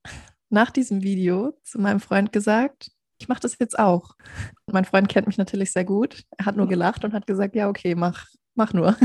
nach 0.49 0.71
diesem 0.71 1.02
Video 1.02 1.52
zu 1.64 1.78
meinem 1.78 2.00
Freund 2.00 2.33
gesagt, 2.33 2.92
ich 3.20 3.28
mache 3.28 3.40
das 3.40 3.56
jetzt 3.58 3.78
auch. 3.78 4.16
Und 4.64 4.74
mein 4.74 4.84
Freund 4.84 5.08
kennt 5.08 5.26
mich 5.26 5.38
natürlich 5.38 5.72
sehr 5.72 5.84
gut. 5.84 6.24
Er 6.38 6.46
hat 6.46 6.56
nur 6.56 6.68
gelacht 6.68 7.04
und 7.04 7.12
hat 7.12 7.26
gesagt, 7.26 7.54
ja, 7.54 7.68
okay, 7.68 7.94
mach, 7.94 8.26
mach 8.54 8.72
nur. 8.72 8.96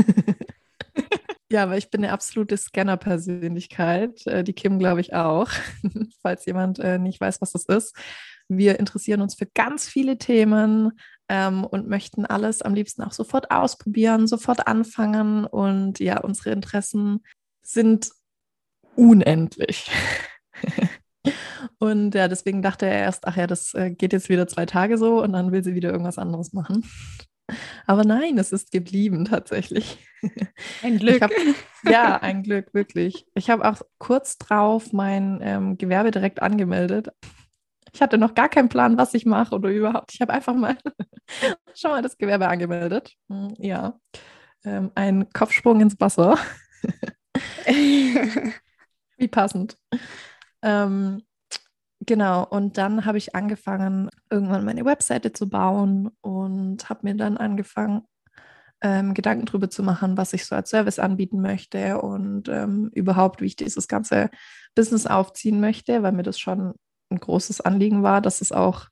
ja, 1.52 1.64
aber 1.64 1.76
ich 1.76 1.90
bin 1.90 2.02
eine 2.02 2.12
absolute 2.12 2.56
Scanner-Persönlichkeit. 2.56 4.26
Äh, 4.26 4.42
die 4.42 4.54
Kim, 4.54 4.78
glaube 4.78 5.02
ich, 5.02 5.14
auch, 5.14 5.50
falls 6.22 6.46
jemand 6.46 6.78
äh, 6.78 6.98
nicht 6.98 7.20
weiß, 7.20 7.42
was 7.42 7.52
das 7.52 7.66
ist. 7.66 7.94
Wir 8.48 8.80
interessieren 8.80 9.20
uns 9.20 9.34
für 9.34 9.46
ganz 9.46 9.86
viele 9.86 10.16
Themen 10.16 10.92
ähm, 11.28 11.64
und 11.64 11.88
möchten 11.88 12.24
alles 12.24 12.62
am 12.62 12.74
liebsten 12.74 13.02
auch 13.02 13.12
sofort 13.12 13.50
ausprobieren, 13.50 14.26
sofort 14.26 14.66
anfangen. 14.66 15.44
Und 15.44 15.98
ja, 15.98 16.20
unsere 16.20 16.50
Interessen 16.50 17.22
sind 17.62 18.10
unendlich. 18.94 19.90
und 21.78 22.14
ja, 22.14 22.28
deswegen 22.28 22.62
dachte 22.62 22.86
er 22.86 22.98
erst, 22.98 23.26
ach 23.26 23.36
ja, 23.36 23.46
das 23.46 23.74
äh, 23.74 23.90
geht 23.90 24.12
jetzt 24.12 24.28
wieder 24.28 24.46
zwei 24.46 24.66
Tage 24.66 24.98
so 24.98 25.22
und 25.22 25.32
dann 25.32 25.52
will 25.52 25.64
sie 25.64 25.74
wieder 25.74 25.90
irgendwas 25.90 26.18
anderes 26.18 26.52
machen. 26.52 26.84
Aber 27.86 28.04
nein, 28.04 28.38
es 28.38 28.52
ist 28.52 28.72
geblieben 28.72 29.24
tatsächlich. 29.24 29.98
Ein 30.82 30.98
Glück. 30.98 31.22
Hab, 31.22 31.30
ja, 31.84 32.16
ein 32.16 32.42
Glück, 32.42 32.74
wirklich. 32.74 33.26
Ich 33.34 33.50
habe 33.50 33.64
auch 33.68 33.82
kurz 33.98 34.38
drauf 34.38 34.92
mein 34.92 35.38
ähm, 35.42 35.78
Gewerbe 35.78 36.10
direkt 36.10 36.42
angemeldet. 36.42 37.08
Ich 37.92 38.02
hatte 38.02 38.18
noch 38.18 38.34
gar 38.34 38.48
keinen 38.48 38.68
Plan, 38.68 38.98
was 38.98 39.14
ich 39.14 39.24
mache 39.24 39.54
oder 39.54 39.70
überhaupt. 39.70 40.12
Ich 40.12 40.20
habe 40.20 40.32
einfach 40.32 40.54
mal 40.54 40.76
schon 41.74 41.92
mal 41.92 42.02
das 42.02 42.18
Gewerbe 42.18 42.48
angemeldet. 42.48 43.14
Hm, 43.30 43.54
ja, 43.58 43.98
ähm, 44.64 44.90
ein 44.94 45.28
Kopfsprung 45.32 45.80
ins 45.80 45.98
Wasser. 46.00 46.36
Wie 49.16 49.28
passend. 49.28 49.78
Ähm, 50.62 51.22
genau, 52.00 52.44
und 52.44 52.78
dann 52.78 53.04
habe 53.04 53.18
ich 53.18 53.34
angefangen, 53.34 54.10
irgendwann 54.30 54.64
meine 54.64 54.84
Webseite 54.84 55.32
zu 55.32 55.48
bauen 55.48 56.10
und 56.20 56.88
habe 56.88 57.00
mir 57.04 57.14
dann 57.16 57.36
angefangen, 57.36 58.02
ähm, 58.82 59.14
Gedanken 59.14 59.46
darüber 59.46 59.70
zu 59.70 59.82
machen, 59.82 60.16
was 60.16 60.32
ich 60.32 60.44
so 60.44 60.54
als 60.54 60.70
Service 60.70 60.98
anbieten 60.98 61.40
möchte 61.40 62.00
und 62.00 62.48
ähm, 62.48 62.90
überhaupt, 62.94 63.40
wie 63.40 63.46
ich 63.46 63.56
dieses 63.56 63.88
ganze 63.88 64.30
Business 64.74 65.06
aufziehen 65.06 65.60
möchte, 65.60 66.02
weil 66.02 66.12
mir 66.12 66.22
das 66.22 66.38
schon 66.38 66.74
ein 67.10 67.18
großes 67.18 67.60
Anliegen 67.62 68.02
war, 68.02 68.20
dass 68.20 68.40
es 68.40 68.52
auch 68.52 68.88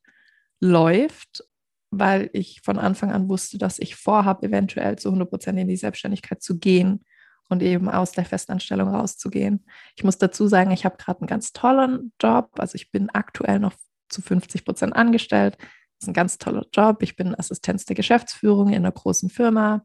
läuft, 0.60 1.44
weil 1.90 2.30
ich 2.32 2.62
von 2.64 2.78
Anfang 2.78 3.12
an 3.12 3.28
wusste, 3.28 3.58
dass 3.58 3.78
ich 3.78 3.96
vorhabe, 3.96 4.46
eventuell 4.46 4.96
zu 4.98 5.08
100 5.10 5.28
Prozent 5.28 5.58
in 5.58 5.68
die 5.68 5.76
Selbstständigkeit 5.76 6.42
zu 6.42 6.58
gehen 6.58 7.04
und 7.48 7.62
eben 7.62 7.88
aus 7.88 8.12
der 8.12 8.24
Festanstellung 8.24 8.88
rauszugehen. 8.88 9.64
Ich 9.96 10.04
muss 10.04 10.18
dazu 10.18 10.46
sagen, 10.48 10.70
ich 10.70 10.84
habe 10.84 10.96
gerade 10.96 11.20
einen 11.20 11.28
ganz 11.28 11.52
tollen 11.52 12.12
Job. 12.20 12.50
Also 12.58 12.76
ich 12.76 12.90
bin 12.90 13.10
aktuell 13.10 13.58
noch 13.58 13.74
zu 14.08 14.22
50 14.22 14.64
Prozent 14.64 14.96
angestellt. 14.96 15.56
Das 15.58 16.02
ist 16.02 16.08
ein 16.08 16.14
ganz 16.14 16.38
toller 16.38 16.66
Job. 16.72 17.02
Ich 17.02 17.16
bin 17.16 17.34
Assistenz 17.34 17.84
der 17.84 17.96
Geschäftsführung 17.96 18.68
in 18.68 18.76
einer 18.76 18.92
großen 18.92 19.30
Firma. 19.30 19.84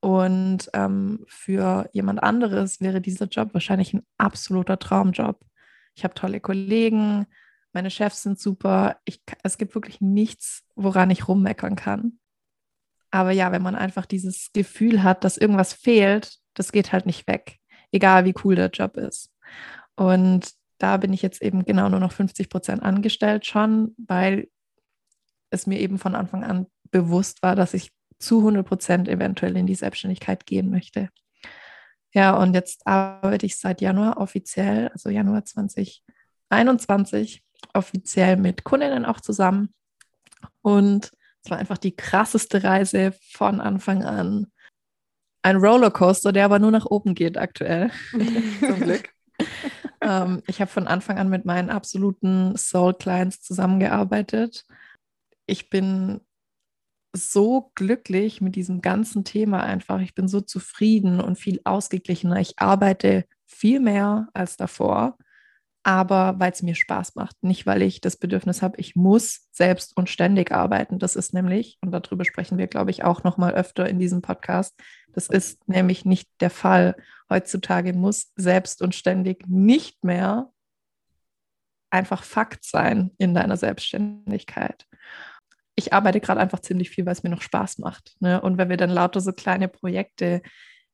Und 0.00 0.68
ähm, 0.74 1.24
für 1.28 1.88
jemand 1.92 2.22
anderes 2.22 2.80
wäre 2.80 3.00
dieser 3.00 3.26
Job 3.26 3.54
wahrscheinlich 3.54 3.94
ein 3.94 4.02
absoluter 4.18 4.78
Traumjob. 4.78 5.38
Ich 5.94 6.02
habe 6.04 6.14
tolle 6.14 6.40
Kollegen, 6.40 7.26
meine 7.72 7.90
Chefs 7.90 8.22
sind 8.22 8.38
super. 8.38 8.96
Ich, 9.04 9.22
es 9.42 9.58
gibt 9.58 9.74
wirklich 9.74 10.00
nichts, 10.00 10.64
woran 10.74 11.10
ich 11.10 11.28
rummeckern 11.28 11.76
kann. 11.76 12.18
Aber 13.12 13.30
ja, 13.30 13.52
wenn 13.52 13.62
man 13.62 13.76
einfach 13.76 14.06
dieses 14.06 14.50
Gefühl 14.52 15.04
hat, 15.04 15.22
dass 15.22 15.36
irgendwas 15.36 15.74
fehlt, 15.74 16.38
das 16.54 16.72
geht 16.72 16.92
halt 16.92 17.06
nicht 17.06 17.28
weg, 17.28 17.58
egal 17.92 18.24
wie 18.24 18.34
cool 18.42 18.56
der 18.56 18.70
Job 18.70 18.96
ist. 18.96 19.30
Und 19.94 20.50
da 20.78 20.96
bin 20.96 21.12
ich 21.12 21.22
jetzt 21.22 21.42
eben 21.42 21.64
genau 21.64 21.88
nur 21.90 22.00
noch 22.00 22.12
50 22.12 22.48
Prozent 22.48 22.82
angestellt 22.82 23.46
schon, 23.46 23.94
weil 23.98 24.48
es 25.50 25.66
mir 25.66 25.78
eben 25.78 25.98
von 25.98 26.14
Anfang 26.14 26.42
an 26.42 26.68
bewusst 26.90 27.42
war, 27.42 27.54
dass 27.54 27.74
ich 27.74 27.92
zu 28.18 28.38
100 28.38 28.66
Prozent 28.66 29.08
eventuell 29.08 29.58
in 29.58 29.66
die 29.66 29.74
Selbstständigkeit 29.74 30.46
gehen 30.46 30.70
möchte. 30.70 31.10
Ja, 32.14 32.36
und 32.36 32.54
jetzt 32.54 32.86
arbeite 32.86 33.46
ich 33.46 33.58
seit 33.58 33.82
Januar 33.82 34.18
offiziell, 34.18 34.88
also 34.88 35.10
Januar 35.10 35.44
2021, 35.44 37.44
offiziell 37.74 38.36
mit 38.36 38.64
Kundinnen 38.64 39.04
auch 39.04 39.20
zusammen. 39.20 39.74
Und 40.62 41.12
es 41.44 41.50
war 41.50 41.58
einfach 41.58 41.78
die 41.78 41.96
krasseste 41.96 42.62
Reise 42.62 43.14
von 43.32 43.60
Anfang 43.60 44.04
an 44.04 44.46
ein 45.42 45.56
Rollercoaster, 45.56 46.32
der 46.32 46.44
aber 46.44 46.60
nur 46.60 46.70
nach 46.70 46.86
oben 46.86 47.14
geht 47.14 47.36
aktuell. 47.36 47.90
Zum 48.60 48.80
Glück. 48.80 49.12
ähm, 50.00 50.42
ich 50.46 50.60
habe 50.60 50.70
von 50.70 50.86
Anfang 50.86 51.18
an 51.18 51.28
mit 51.28 51.44
meinen 51.44 51.70
absoluten 51.70 52.56
Soul-Clients 52.56 53.40
zusammengearbeitet. 53.42 54.64
Ich 55.46 55.68
bin 55.68 56.20
so 57.14 57.72
glücklich 57.74 58.40
mit 58.40 58.54
diesem 58.54 58.80
ganzen 58.80 59.24
Thema 59.24 59.64
einfach. 59.64 60.00
Ich 60.00 60.14
bin 60.14 60.28
so 60.28 60.40
zufrieden 60.40 61.20
und 61.20 61.38
viel 61.38 61.60
ausgeglichener. 61.64 62.40
Ich 62.40 62.58
arbeite 62.58 63.24
viel 63.44 63.80
mehr 63.80 64.28
als 64.32 64.56
davor 64.56 65.18
aber 65.84 66.38
weil 66.38 66.52
es 66.52 66.62
mir 66.62 66.74
Spaß 66.74 67.16
macht. 67.16 67.42
Nicht, 67.42 67.66
weil 67.66 67.82
ich 67.82 68.00
das 68.00 68.16
Bedürfnis 68.16 68.62
habe, 68.62 68.78
ich 68.78 68.94
muss 68.94 69.48
selbst 69.50 69.96
und 69.96 70.08
ständig 70.08 70.52
arbeiten. 70.52 70.98
Das 70.98 71.16
ist 71.16 71.34
nämlich, 71.34 71.78
und 71.80 71.90
darüber 71.90 72.24
sprechen 72.24 72.58
wir, 72.58 72.68
glaube 72.68 72.90
ich, 72.90 73.04
auch 73.04 73.24
noch 73.24 73.36
mal 73.36 73.54
öfter 73.54 73.88
in 73.88 73.98
diesem 73.98 74.22
Podcast, 74.22 74.78
das 75.12 75.28
ist 75.28 75.68
nämlich 75.68 76.04
nicht 76.04 76.28
der 76.40 76.50
Fall. 76.50 76.96
Heutzutage 77.28 77.92
muss 77.92 78.32
selbst 78.36 78.80
und 78.82 78.94
ständig 78.94 79.46
nicht 79.46 80.02
mehr 80.04 80.50
einfach 81.90 82.22
Fakt 82.24 82.64
sein 82.64 83.10
in 83.18 83.34
deiner 83.34 83.56
Selbstständigkeit. 83.56 84.86
Ich 85.74 85.92
arbeite 85.92 86.20
gerade 86.20 86.40
einfach 86.40 86.60
ziemlich 86.60 86.90
viel, 86.90 87.04
weil 87.04 87.12
es 87.12 87.22
mir 87.22 87.30
noch 87.30 87.42
Spaß 87.42 87.78
macht. 87.78 88.16
Ne? 88.20 88.40
Und 88.40 88.58
wenn 88.58 88.68
wir 88.68 88.76
dann 88.76 88.90
lauter 88.90 89.20
so 89.20 89.32
kleine 89.32 89.68
Projekte 89.68 90.42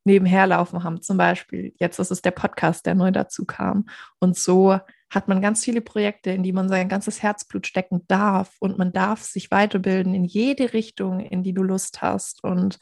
nebenher 0.08 0.46
laufen 0.46 0.82
haben. 0.82 1.00
Zum 1.02 1.16
Beispiel, 1.16 1.72
jetzt 1.78 1.98
ist 1.98 2.10
es 2.10 2.22
der 2.22 2.32
Podcast, 2.32 2.86
der 2.86 2.94
neu 2.94 3.12
dazu 3.12 3.44
kam. 3.44 3.86
Und 4.18 4.36
so 4.36 4.78
hat 5.10 5.28
man 5.28 5.40
ganz 5.40 5.64
viele 5.64 5.80
Projekte, 5.80 6.30
in 6.30 6.42
die 6.42 6.52
man 6.52 6.68
sein 6.68 6.88
ganzes 6.88 7.22
Herzblut 7.22 7.66
stecken 7.66 8.04
darf. 8.08 8.56
Und 8.58 8.78
man 8.78 8.92
darf 8.92 9.22
sich 9.22 9.50
weiterbilden 9.50 10.14
in 10.14 10.24
jede 10.24 10.72
Richtung, 10.72 11.20
in 11.20 11.42
die 11.42 11.52
du 11.52 11.62
Lust 11.62 12.02
hast. 12.02 12.42
Und 12.42 12.78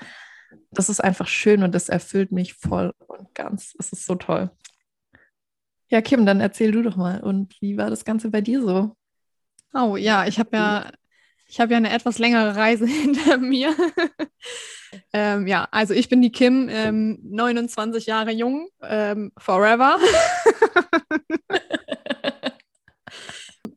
das 0.70 0.88
ist 0.88 1.00
einfach 1.00 1.28
schön 1.28 1.62
und 1.62 1.74
das 1.74 1.88
erfüllt 1.88 2.32
mich 2.32 2.54
voll 2.54 2.92
und 3.06 3.34
ganz. 3.34 3.74
Es 3.78 3.92
ist 3.92 4.06
so 4.06 4.14
toll. 4.14 4.50
Ja, 5.88 6.00
Kim, 6.00 6.26
dann 6.26 6.40
erzähl 6.40 6.72
du 6.72 6.82
doch 6.82 6.96
mal. 6.96 7.20
Und 7.20 7.60
wie 7.60 7.76
war 7.76 7.90
das 7.90 8.04
Ganze 8.04 8.30
bei 8.30 8.40
dir 8.40 8.62
so? 8.62 8.96
Oh 9.74 9.96
ja, 9.96 10.26
ich 10.26 10.38
habe 10.38 10.56
ja 10.56 10.90
ich 11.48 11.60
habe 11.60 11.72
ja 11.72 11.76
eine 11.76 11.92
etwas 11.92 12.18
längere 12.18 12.56
Reise 12.56 12.86
hinter 13.02 13.38
mir. 13.38 13.74
Ähm, 15.18 15.46
ja, 15.46 15.66
also 15.70 15.94
ich 15.94 16.10
bin 16.10 16.20
die 16.20 16.30
Kim, 16.30 16.68
ähm, 16.70 17.18
29 17.22 18.04
Jahre 18.04 18.32
jung, 18.32 18.68
ähm, 18.82 19.32
forever. 19.38 19.98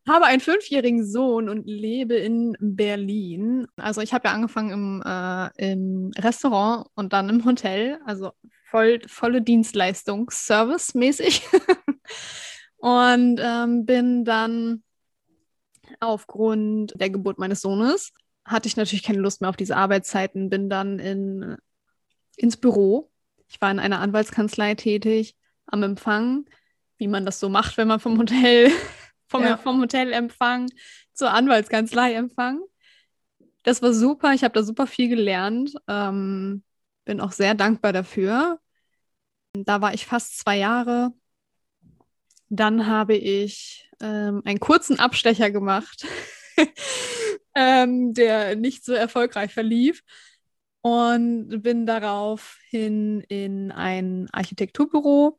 habe 0.05 0.25
einen 0.25 0.41
fünfjährigen 0.41 1.05
Sohn 1.05 1.48
und 1.48 1.65
lebe 1.65 2.15
in 2.15 2.58
Berlin. 2.60 3.67
Also 3.77 4.01
ich 4.01 4.12
habe 4.12 4.27
ja 4.27 4.34
angefangen 4.34 4.72
im, 4.72 5.01
äh, 5.05 5.72
im 5.72 6.12
Restaurant 6.17 6.88
und 6.96 7.13
dann 7.13 7.29
im 7.29 7.46
Hotel, 7.46 8.01
also 8.05 8.31
voll, 8.69 9.00
volle 9.08 9.41
Dienstleistung, 9.41 10.29
servicemäßig. 10.29 11.43
und 12.79 13.39
ähm, 13.41 13.86
bin 13.86 14.25
dann 14.25 14.84
aufgrund 16.01 17.00
der 17.00 17.12
Geburt 17.12 17.39
meines 17.39 17.62
Sohnes 17.62 18.12
hatte 18.50 18.68
ich 18.68 18.77
natürlich 18.77 19.03
keine 19.03 19.20
Lust 19.20 19.41
mehr 19.41 19.50
auf 19.50 19.58
diese 19.58 19.77
Arbeitszeiten, 19.77 20.50
bin 20.50 20.70
dann 20.70 20.98
in, 21.00 21.56
ins 22.36 22.58
Büro. 22.58 23.12
Ich 23.48 23.62
war 23.62 23.70
in 23.70 23.79
einer 23.79 24.00
Anwaltskanzlei 24.00 24.75
tätig, 24.75 25.36
am 25.68 25.84
Empfang, 25.84 26.46
wie 26.98 27.08
man 27.08 27.25
das 27.25 27.39
so 27.39 27.48
macht, 27.48 27.77
wenn 27.77 27.88
man 27.88 28.00
vom 28.00 28.18
Hotel, 28.18 28.72
vom, 29.27 29.44
ja. 29.44 29.58
vom 29.58 29.79
Hotelempfang 29.79 30.68
zur 31.13 31.32
Anwaltskanzlei 31.32 32.13
empfang. 32.15 32.62
Das 33.63 33.82
war 33.82 33.94
super, 33.94 34.34
ich 34.34 34.44
habe 34.44 34.53
da 34.53 34.63
super 34.63 34.88
viel 34.88 35.10
gelernt, 35.10 35.75
ähm, 35.88 36.63
bin 37.06 37.22
auch 37.22 37.32
sehr 37.32 37.53
dankbar 37.53 37.94
dafür. 37.94 38.60
Da 39.53 39.82
war 39.82 39.94
ich 39.94 40.06
fast 40.06 40.39
zwei 40.39 40.58
Jahre. 40.58 41.13
Dann 42.50 42.88
habe 42.88 43.15
ich 43.15 43.91
ähm, 44.01 44.41
einen 44.44 44.60
kurzen 44.60 44.98
Abstecher 44.98 45.51
gemacht, 45.51 46.08
ähm, 47.59 48.13
der 48.13 48.55
nicht 48.55 48.85
so 48.85 48.93
erfolgreich 48.93 49.53
verlief. 49.53 50.03
Und 50.81 51.61
bin 51.61 51.85
daraufhin 51.85 53.19
in 53.27 53.71
ein 53.71 54.29
Architekturbüro. 54.31 55.37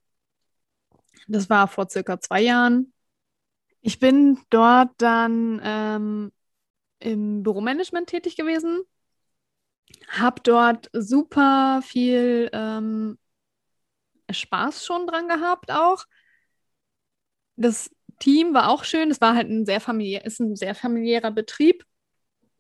Das 1.29 1.49
war 1.49 1.67
vor 1.67 1.89
circa 1.89 2.21
zwei 2.21 2.43
Jahren. 2.43 2.93
Ich 3.81 3.99
bin 3.99 4.39
dort 4.51 4.91
dann 4.99 5.61
ähm, 5.65 6.33
im 6.99 7.43
Büromanagement 7.43 8.09
tätig 8.09 8.37
gewesen, 8.37 8.83
habe 10.09 10.43
dort 10.43 10.91
super 10.93 11.81
viel 11.83 12.51
ähm, 12.53 13.19
Spaß 14.31 14.85
schon 14.85 15.07
dran 15.07 15.29
gehabt 15.29 15.71
auch. 15.71 16.05
Das 17.57 17.91
Team 18.19 18.55
war 18.55 18.69
auch 18.69 18.85
schön. 18.85 19.11
Es 19.11 19.21
war 19.21 19.35
halt 19.35 19.49
ein 19.49 19.67
sehr 19.67 19.81
familiär, 19.81 20.25
ist 20.25 20.41
ein 20.41 20.57
sehr 20.57 20.75
familiärer 20.75 21.31
Betrieb. 21.31 21.85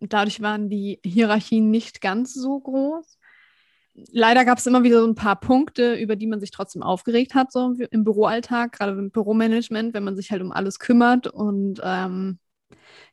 Dadurch 0.00 0.40
waren 0.40 0.68
die 0.68 1.00
Hierarchien 1.04 1.70
nicht 1.70 2.00
ganz 2.00 2.34
so 2.34 2.60
groß. 2.60 3.18
Leider 4.12 4.44
gab 4.44 4.58
es 4.58 4.66
immer 4.66 4.82
wieder 4.82 5.00
so 5.00 5.06
ein 5.06 5.14
paar 5.14 5.38
Punkte, 5.38 5.94
über 5.94 6.16
die 6.16 6.26
man 6.26 6.40
sich 6.40 6.50
trotzdem 6.50 6.82
aufgeregt 6.82 7.34
hat, 7.34 7.52
so 7.52 7.74
im 7.90 8.04
Büroalltag, 8.04 8.72
gerade 8.72 8.92
im 8.92 9.10
Büromanagement, 9.10 9.92
wenn 9.94 10.04
man 10.04 10.16
sich 10.16 10.30
halt 10.30 10.42
um 10.42 10.52
alles 10.52 10.78
kümmert 10.78 11.26
und 11.26 11.80
ähm, 11.82 12.38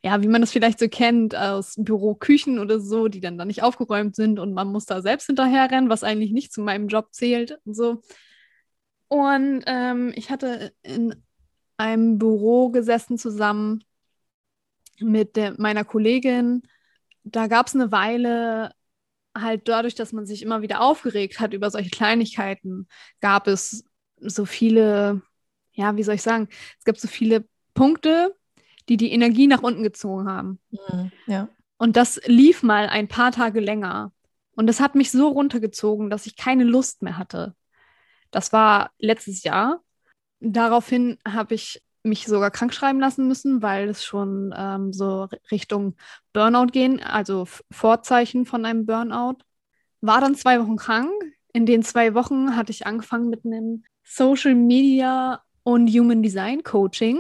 ja, 0.03 0.22
wie 0.22 0.27
man 0.27 0.41
das 0.41 0.51
vielleicht 0.51 0.79
so 0.79 0.88
kennt 0.88 1.36
aus 1.36 1.75
Büroküchen 1.77 2.60
oder 2.60 2.79
so, 2.79 3.08
die 3.08 3.20
dann 3.20 3.38
da 3.38 3.46
nicht 3.46 3.63
aufgeräumt 3.63 4.15
sind 4.15 4.39
und 4.39 4.53
man 4.53 4.72
muss 4.72 4.86
da 4.86 5.01
selbst 5.01 5.25
hinterherrennen, 5.27 5.89
was 5.89 6.03
eigentlich 6.03 6.32
nicht 6.32 6.53
zu 6.53 6.62
meinem 6.62 6.88
Job 6.88 7.10
zählt 7.12 7.60
und 7.65 7.74
so. 7.74 8.01
Und 9.08 9.63
ähm, 9.65 10.12
ich 10.15 10.29
hatte 10.29 10.74
in 10.84 11.15
einem 11.77 12.17
Büro 12.17 12.70
gesessen 12.70 13.17
zusammen 13.17 13.84
mit 15.00 15.36
der, 15.36 15.56
meiner 15.58 15.84
Kollegin. 15.84 16.63
Da 17.31 17.48
gab 17.48 17.67
es 17.67 17.75
eine 17.75 17.91
Weile 17.91 18.72
halt 19.41 19.67
dadurch, 19.67 19.96
dass 19.96 20.13
man 20.13 20.25
sich 20.25 20.41
immer 20.41 20.62
wieder 20.62 20.81
aufgeregt 20.81 21.39
hat 21.39 21.53
über 21.53 21.69
solche 21.69 21.89
Kleinigkeiten, 21.89 22.88
gab 23.22 23.48
es 23.48 23.84
so 24.19 24.46
viele, 24.46 25.22
ja, 25.74 25.96
wie 25.96 26.03
soll 26.03 26.15
ich 26.15 26.22
sagen, 26.22 26.48
es 26.79 26.86
gab 26.86 26.98
so 26.98 27.07
viele 27.07 27.46
Punkte, 27.74 28.36
die 28.89 28.98
die 28.98 29.12
Energie 29.12 29.48
nach 29.48 29.62
unten 29.62 29.84
gezogen 29.84 30.29
haben. 30.29 30.60
Mhm, 30.72 31.12
ja. 31.27 31.50
Und 31.77 31.96
das 31.96 32.19
lief 32.25 32.63
mal 32.63 32.88
ein 32.89 33.07
paar 33.07 33.31
Tage 33.31 33.60
länger. 33.60 34.12
Und 34.55 34.65
das 34.65 34.79
hat 34.79 34.96
mich 34.96 35.12
so 35.12 35.27
runtergezogen, 35.27 36.10
dass 36.10 36.25
ich 36.25 36.36
keine 36.36 36.63
Lust 36.63 37.03
mehr 37.03 37.17
hatte. 37.17 37.55
Das 38.31 38.51
war 38.51 38.91
letztes 38.98 39.43
Jahr. 39.43 39.84
Daraufhin 40.39 41.19
habe 41.27 41.53
ich 41.53 41.84
mich 42.07 42.25
sogar 42.25 42.51
krank 42.51 42.73
schreiben 42.73 42.99
lassen 42.99 43.27
müssen, 43.27 43.61
weil 43.61 43.89
es 43.89 44.03
schon 44.03 44.53
ähm, 44.57 44.93
so 44.93 45.27
Richtung 45.51 45.95
Burnout 46.33 46.67
gehen, 46.67 47.01
also 47.01 47.47
Vorzeichen 47.71 48.45
von 48.45 48.65
einem 48.65 48.85
Burnout. 48.85 49.37
War 50.01 50.21
dann 50.21 50.35
zwei 50.35 50.59
Wochen 50.59 50.77
krank. 50.77 51.11
In 51.53 51.65
den 51.65 51.83
zwei 51.83 52.13
Wochen 52.13 52.55
hatte 52.55 52.71
ich 52.71 52.85
angefangen 52.85 53.29
mit 53.29 53.45
einem 53.45 53.83
Social 54.03 54.55
Media 54.55 55.41
und 55.63 55.89
Human 55.89 56.21
Design 56.21 56.63
Coaching 56.63 57.19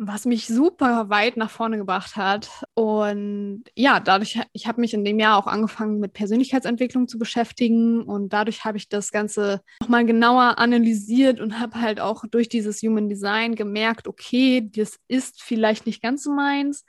was 0.00 0.24
mich 0.24 0.46
super 0.46 1.08
weit 1.10 1.36
nach 1.36 1.50
vorne 1.50 1.76
gebracht 1.76 2.16
hat. 2.16 2.64
Und 2.74 3.64
ja, 3.74 3.98
dadurch, 3.98 4.40
ich 4.52 4.66
habe 4.66 4.80
mich 4.80 4.94
in 4.94 5.04
dem 5.04 5.18
Jahr 5.18 5.36
auch 5.36 5.46
angefangen 5.46 5.98
mit 5.98 6.12
Persönlichkeitsentwicklung 6.12 7.08
zu 7.08 7.18
beschäftigen 7.18 8.02
und 8.02 8.32
dadurch 8.32 8.64
habe 8.64 8.78
ich 8.78 8.88
das 8.88 9.10
Ganze 9.10 9.60
nochmal 9.80 10.06
genauer 10.06 10.58
analysiert 10.58 11.40
und 11.40 11.58
habe 11.58 11.80
halt 11.80 12.00
auch 12.00 12.24
durch 12.30 12.48
dieses 12.48 12.80
Human 12.82 13.08
Design 13.08 13.56
gemerkt, 13.56 14.06
okay, 14.06 14.70
das 14.72 14.98
ist 15.08 15.42
vielleicht 15.42 15.86
nicht 15.86 16.00
ganz 16.00 16.22
so 16.22 16.32
meins 16.32 16.84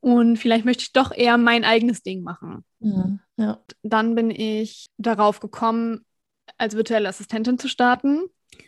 und 0.00 0.38
vielleicht 0.38 0.64
möchte 0.64 0.84
ich 0.84 0.92
doch 0.92 1.12
eher 1.12 1.36
mein 1.36 1.64
eigenes 1.64 2.02
Ding 2.02 2.22
machen. 2.22 2.64
Mhm, 2.80 3.20
ja. 3.36 3.60
Dann 3.82 4.14
bin 4.14 4.30
ich 4.30 4.86
darauf 4.96 5.40
gekommen, 5.40 6.06
als 6.56 6.76
virtuelle 6.76 7.08
Assistentin 7.08 7.58
zu 7.58 7.68
starten 7.68 8.22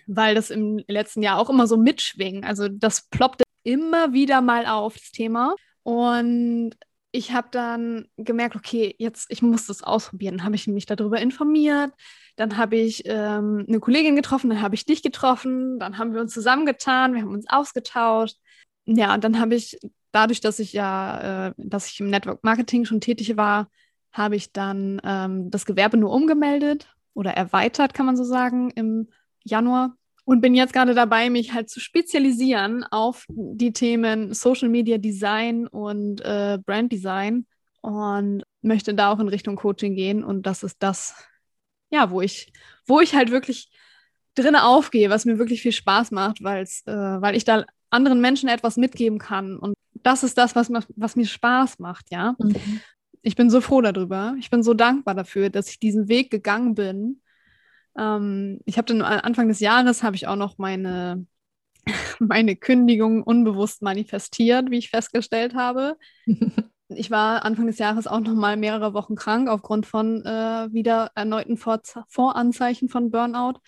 weil 0.06 0.34
das 0.34 0.50
im 0.50 0.82
letzten 0.88 1.22
Jahr 1.22 1.38
auch 1.38 1.50
immer 1.50 1.66
so 1.66 1.76
mitschwingen. 1.76 2.44
Also 2.44 2.68
das 2.68 3.08
ploppte 3.08 3.43
immer 3.64 4.12
wieder 4.12 4.40
mal 4.40 4.66
auf, 4.66 4.94
das 4.94 5.10
Thema. 5.10 5.54
Und 5.82 6.74
ich 7.10 7.32
habe 7.32 7.48
dann 7.50 8.08
gemerkt, 8.16 8.56
okay, 8.56 8.94
jetzt, 8.98 9.26
ich 9.30 9.42
muss 9.42 9.66
das 9.66 9.82
ausprobieren. 9.82 10.38
Dann 10.38 10.46
habe 10.46 10.56
ich 10.56 10.66
mich 10.66 10.86
darüber 10.86 11.20
informiert. 11.20 11.92
Dann 12.36 12.56
habe 12.56 12.76
ich 12.76 13.02
ähm, 13.06 13.64
eine 13.68 13.78
Kollegin 13.78 14.16
getroffen, 14.16 14.50
dann 14.50 14.60
habe 14.60 14.74
ich 14.74 14.84
dich 14.84 15.02
getroffen, 15.02 15.78
dann 15.78 15.98
haben 15.98 16.12
wir 16.12 16.20
uns 16.20 16.34
zusammengetan, 16.34 17.14
wir 17.14 17.22
haben 17.22 17.32
uns 17.32 17.48
ausgetauscht. 17.48 18.36
Ja, 18.86 19.14
und 19.14 19.22
dann 19.22 19.38
habe 19.38 19.54
ich, 19.54 19.78
dadurch, 20.10 20.40
dass 20.40 20.58
ich 20.58 20.72
ja, 20.72 21.48
äh, 21.48 21.54
dass 21.56 21.88
ich 21.88 22.00
im 22.00 22.10
Network 22.10 22.42
Marketing 22.42 22.84
schon 22.84 23.00
tätig 23.00 23.36
war, 23.36 23.70
habe 24.12 24.36
ich 24.36 24.52
dann 24.52 25.00
ähm, 25.04 25.50
das 25.50 25.66
Gewerbe 25.66 25.96
nur 25.96 26.12
umgemeldet 26.12 26.88
oder 27.14 27.32
erweitert, 27.32 27.94
kann 27.94 28.06
man 28.06 28.16
so 28.16 28.24
sagen, 28.24 28.70
im 28.70 29.08
Januar 29.44 29.96
und 30.24 30.40
bin 30.40 30.54
jetzt 30.54 30.72
gerade 30.72 30.94
dabei, 30.94 31.28
mich 31.30 31.52
halt 31.52 31.68
zu 31.68 31.80
spezialisieren 31.80 32.84
auf 32.84 33.26
die 33.28 33.72
Themen 33.72 34.32
Social 34.32 34.68
Media 34.68 34.98
Design 34.98 35.66
und 35.66 36.20
äh, 36.22 36.58
Brand 36.64 36.92
Design 36.92 37.46
und 37.82 38.42
möchte 38.62 38.94
da 38.94 39.12
auch 39.12 39.20
in 39.20 39.28
Richtung 39.28 39.56
Coaching 39.56 39.94
gehen. 39.94 40.24
Und 40.24 40.46
das 40.46 40.62
ist 40.62 40.76
das, 40.82 41.14
ja, 41.90 42.10
wo 42.10 42.22
ich, 42.22 42.52
wo 42.86 43.00
ich 43.00 43.14
halt 43.14 43.30
wirklich 43.30 43.70
drin 44.34 44.56
aufgehe, 44.56 45.10
was 45.10 45.26
mir 45.26 45.38
wirklich 45.38 45.60
viel 45.60 45.72
Spaß 45.72 46.10
macht, 46.10 46.42
weil's, 46.42 46.82
äh, 46.86 46.92
weil 46.92 47.36
ich 47.36 47.44
da 47.44 47.64
anderen 47.90 48.20
Menschen 48.20 48.48
etwas 48.48 48.76
mitgeben 48.76 49.18
kann. 49.18 49.58
Und 49.58 49.74
das 49.92 50.22
ist 50.22 50.38
das, 50.38 50.56
was, 50.56 50.70
was 50.96 51.16
mir 51.16 51.26
Spaß 51.26 51.78
macht, 51.78 52.10
ja. 52.10 52.34
Mhm. 52.38 52.80
Ich 53.20 53.36
bin 53.36 53.48
so 53.48 53.60
froh 53.60 53.80
darüber. 53.80 54.34
Ich 54.38 54.50
bin 54.50 54.62
so 54.62 54.74
dankbar 54.74 55.14
dafür, 55.14 55.48
dass 55.48 55.70
ich 55.70 55.78
diesen 55.78 56.08
Weg 56.08 56.30
gegangen 56.30 56.74
bin 56.74 57.22
ähm, 57.98 58.60
ich 58.64 58.76
habe 58.78 58.86
dann 58.86 59.02
Anfang 59.02 59.48
des 59.48 59.60
Jahres 59.60 60.02
habe 60.02 60.16
ich 60.16 60.26
auch 60.26 60.36
noch 60.36 60.58
meine, 60.58 61.26
meine 62.18 62.56
Kündigung 62.56 63.22
unbewusst 63.22 63.82
manifestiert, 63.82 64.70
wie 64.70 64.78
ich 64.78 64.90
festgestellt 64.90 65.54
habe. 65.54 65.96
ich 66.88 67.10
war 67.10 67.44
Anfang 67.44 67.66
des 67.66 67.78
Jahres 67.78 68.06
auch 68.06 68.20
noch 68.20 68.34
mal 68.34 68.56
mehrere 68.56 68.94
Wochen 68.94 69.14
krank 69.14 69.48
aufgrund 69.48 69.86
von 69.86 70.24
äh, 70.24 70.72
wieder 70.72 71.10
erneuten 71.14 71.56
Vor 71.56 71.80
Voranzeichen 72.08 72.88
von 72.88 73.10
Burnout. 73.10 73.60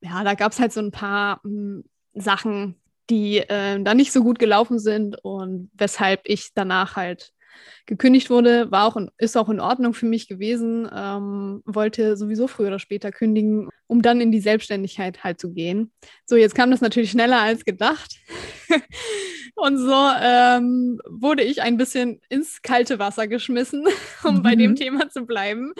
Ja, 0.00 0.24
da 0.24 0.34
gab 0.34 0.52
es 0.52 0.60
halt 0.60 0.72
so 0.72 0.80
ein 0.80 0.90
paar 0.92 1.40
mh, 1.42 1.50
hm, 1.50 1.84
Sachen, 2.14 2.80
die 3.08 3.38
äh, 3.38 3.82
da 3.82 3.94
nicht 3.94 4.12
so 4.12 4.22
gut 4.22 4.38
gelaufen 4.38 4.78
sind 4.78 5.16
und 5.22 5.70
weshalb 5.74 6.22
ich 6.24 6.50
danach 6.54 6.96
halt 6.96 7.32
gekündigt 7.86 8.30
wurde, 8.30 8.70
war 8.70 8.86
auch 8.86 8.96
in, 8.96 9.10
ist 9.18 9.36
auch 9.36 9.48
in 9.48 9.60
Ordnung 9.60 9.94
für 9.94 10.06
mich 10.06 10.28
gewesen, 10.28 10.88
ähm, 10.94 11.62
wollte 11.64 12.16
sowieso 12.16 12.46
früher 12.46 12.68
oder 12.68 12.78
später 12.78 13.10
kündigen, 13.12 13.68
um 13.86 14.02
dann 14.02 14.20
in 14.20 14.32
die 14.32 14.40
Selbstständigkeit 14.40 15.24
halt 15.24 15.40
zu 15.40 15.52
gehen. 15.52 15.92
So, 16.24 16.36
jetzt 16.36 16.54
kam 16.54 16.70
das 16.70 16.80
natürlich 16.80 17.10
schneller 17.10 17.40
als 17.40 17.64
gedacht. 17.64 18.16
Und 19.56 19.78
so 19.78 20.10
ähm, 20.22 21.00
wurde 21.08 21.42
ich 21.42 21.60
ein 21.60 21.76
bisschen 21.76 22.20
ins 22.28 22.62
kalte 22.62 22.98
Wasser 22.98 23.26
geschmissen, 23.26 23.86
um 24.24 24.36
mhm. 24.36 24.42
bei 24.42 24.54
dem 24.56 24.70
mhm. 24.72 24.76
Thema 24.76 25.10
zu 25.10 25.26
bleiben. 25.26 25.72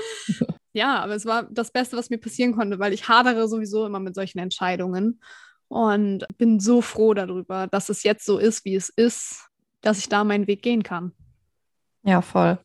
Ja, 0.73 0.99
aber 0.99 1.15
es 1.15 1.25
war 1.25 1.49
das 1.51 1.73
Beste, 1.73 1.97
was 1.97 2.11
mir 2.11 2.19
passieren 2.19 2.55
konnte, 2.55 2.79
weil 2.79 2.93
ich 2.93 3.09
hadere 3.09 3.49
sowieso 3.49 3.87
immer 3.87 4.01
mit 4.01 4.15
solchen 4.15 4.39
Entscheidungen 4.39 5.21
und 5.69 6.27
bin 6.37 6.61
so 6.61 6.83
froh 6.83 7.15
darüber, 7.15 7.69
dass 7.69 7.89
es 7.89 8.03
jetzt 8.03 8.27
so 8.27 8.39
ist, 8.39 8.65
wie 8.65 8.75
es 8.75 8.89
ist, 8.89 9.49
dass 9.81 9.99
ich 9.99 10.09
da 10.09 10.25
meinen 10.25 10.47
Weg 10.47 10.63
gehen 10.63 10.83
kann. 10.83 11.13
Ja, 12.03 12.23
voll. 12.23 12.59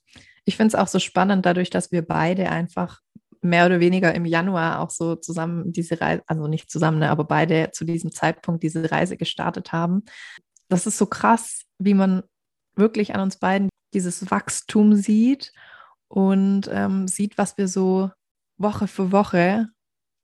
Ich 0.45 0.57
finde 0.57 0.69
es 0.69 0.75
auch 0.75 0.87
so 0.87 0.99
spannend, 0.99 1.45
dadurch, 1.45 1.69
dass 1.69 1.91
wir 1.91 2.01
beide 2.01 2.49
einfach 2.49 3.01
mehr 3.41 3.65
oder 3.65 3.79
weniger 3.79 4.13
im 4.13 4.25
Januar 4.25 4.79
auch 4.79 4.89
so 4.89 5.15
zusammen 5.15 5.71
diese 5.71 6.01
Reise, 6.01 6.23
also 6.27 6.47
nicht 6.47 6.69
zusammen, 6.69 6.99
ne, 6.99 7.09
aber 7.09 7.23
beide 7.23 7.69
zu 7.71 7.85
diesem 7.85 8.11
Zeitpunkt 8.11 8.63
diese 8.63 8.91
Reise 8.91 9.17
gestartet 9.17 9.71
haben. 9.71 10.03
Das 10.67 10.87
ist 10.87 10.97
so 10.97 11.05
krass, 11.05 11.63
wie 11.77 11.93
man 11.93 12.23
wirklich 12.75 13.13
an 13.13 13.21
uns 13.21 13.37
beiden 13.37 13.69
dieses 13.93 14.29
Wachstum 14.31 14.95
sieht 14.95 15.53
und 16.07 16.69
ähm, 16.71 17.07
sieht, 17.07 17.37
was 17.37 17.57
wir 17.57 17.67
so 17.67 18.11
Woche 18.57 18.87
für 18.87 19.11
Woche, 19.11 19.69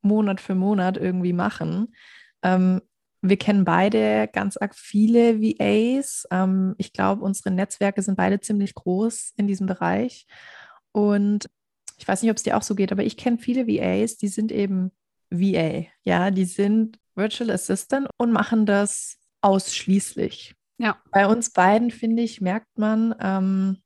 Monat 0.02 0.40
für 0.40 0.54
Monat 0.54 0.96
irgendwie 0.96 1.32
machen. 1.32 1.94
Ähm, 2.42 2.82
wir 3.22 3.36
kennen 3.36 3.64
beide 3.64 4.28
ganz 4.32 4.56
arg 4.56 4.74
viele 4.74 5.40
VAs. 5.40 6.26
Ähm, 6.30 6.74
ich 6.76 6.92
glaube, 6.92 7.24
unsere 7.24 7.52
Netzwerke 7.52 8.02
sind 8.02 8.16
beide 8.16 8.40
ziemlich 8.40 8.74
groß 8.74 9.32
in 9.36 9.46
diesem 9.46 9.66
Bereich. 9.66 10.26
Und 10.90 11.48
ich 11.98 12.06
weiß 12.06 12.22
nicht, 12.22 12.30
ob 12.32 12.36
es 12.36 12.42
dir 12.42 12.56
auch 12.56 12.62
so 12.62 12.74
geht, 12.74 12.90
aber 12.90 13.04
ich 13.04 13.16
kenne 13.16 13.38
viele 13.38 13.68
VAs, 13.68 14.16
die 14.16 14.28
sind 14.28 14.50
eben 14.50 14.90
VA. 15.30 15.86
Ja, 16.02 16.32
die 16.32 16.44
sind 16.44 16.98
Virtual 17.14 17.50
Assistant 17.50 18.08
und 18.18 18.32
machen 18.32 18.66
das 18.66 19.18
ausschließlich. 19.40 20.56
Ja. 20.78 21.00
Bei 21.12 21.28
uns 21.28 21.50
beiden, 21.50 21.92
finde 21.92 22.22
ich, 22.22 22.40
merkt 22.40 22.76
man, 22.76 23.14
ähm, 23.20 23.82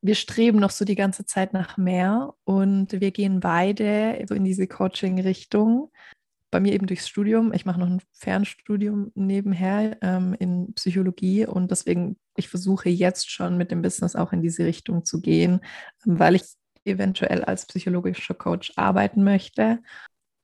wir 0.00 0.14
streben 0.14 0.58
noch 0.58 0.70
so 0.70 0.86
die 0.86 0.94
ganze 0.94 1.26
Zeit 1.26 1.52
nach 1.52 1.76
mehr 1.76 2.32
und 2.44 3.00
wir 3.00 3.10
gehen 3.10 3.40
beide 3.40 4.24
so 4.26 4.34
in 4.34 4.44
diese 4.44 4.66
Coaching-Richtung 4.66 5.90
bei 6.50 6.60
mir 6.60 6.72
eben 6.72 6.86
durchs 6.86 7.08
Studium. 7.08 7.52
Ich 7.52 7.64
mache 7.64 7.78
noch 7.78 7.86
ein 7.86 8.02
Fernstudium 8.12 9.12
nebenher 9.14 9.96
ähm, 10.02 10.34
in 10.38 10.72
Psychologie 10.74 11.46
und 11.46 11.70
deswegen, 11.70 12.16
ich 12.36 12.48
versuche 12.48 12.88
jetzt 12.88 13.30
schon 13.30 13.56
mit 13.56 13.70
dem 13.70 13.82
Business 13.82 14.16
auch 14.16 14.32
in 14.32 14.42
diese 14.42 14.64
Richtung 14.64 15.04
zu 15.04 15.20
gehen, 15.20 15.60
ähm, 16.06 16.18
weil 16.18 16.34
ich 16.34 16.42
eventuell 16.84 17.44
als 17.44 17.66
psychologischer 17.66 18.34
Coach 18.34 18.72
arbeiten 18.76 19.22
möchte. 19.22 19.80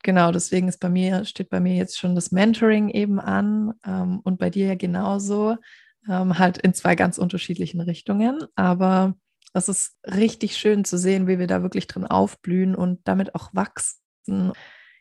Genau, 0.02 0.30
deswegen 0.30 0.68
ist 0.68 0.78
bei 0.78 0.88
mir, 0.88 1.24
steht 1.24 1.50
bei 1.50 1.58
mir 1.60 1.74
jetzt 1.74 1.98
schon 1.98 2.14
das 2.14 2.30
Mentoring 2.30 2.90
eben 2.90 3.18
an 3.18 3.72
ähm, 3.84 4.20
und 4.20 4.38
bei 4.38 4.50
dir 4.50 4.66
ja 4.68 4.74
genauso, 4.76 5.56
ähm, 6.08 6.38
halt 6.38 6.58
in 6.58 6.74
zwei 6.74 6.94
ganz 6.94 7.18
unterschiedlichen 7.18 7.80
Richtungen. 7.80 8.44
Aber 8.54 9.16
es 9.54 9.68
ist 9.68 9.96
richtig 10.04 10.56
schön 10.56 10.84
zu 10.84 10.98
sehen, 10.98 11.26
wie 11.26 11.38
wir 11.38 11.46
da 11.46 11.62
wirklich 11.62 11.88
drin 11.88 12.06
aufblühen 12.06 12.76
und 12.76 13.00
damit 13.04 13.34
auch 13.34 13.50
wachsen 13.52 14.52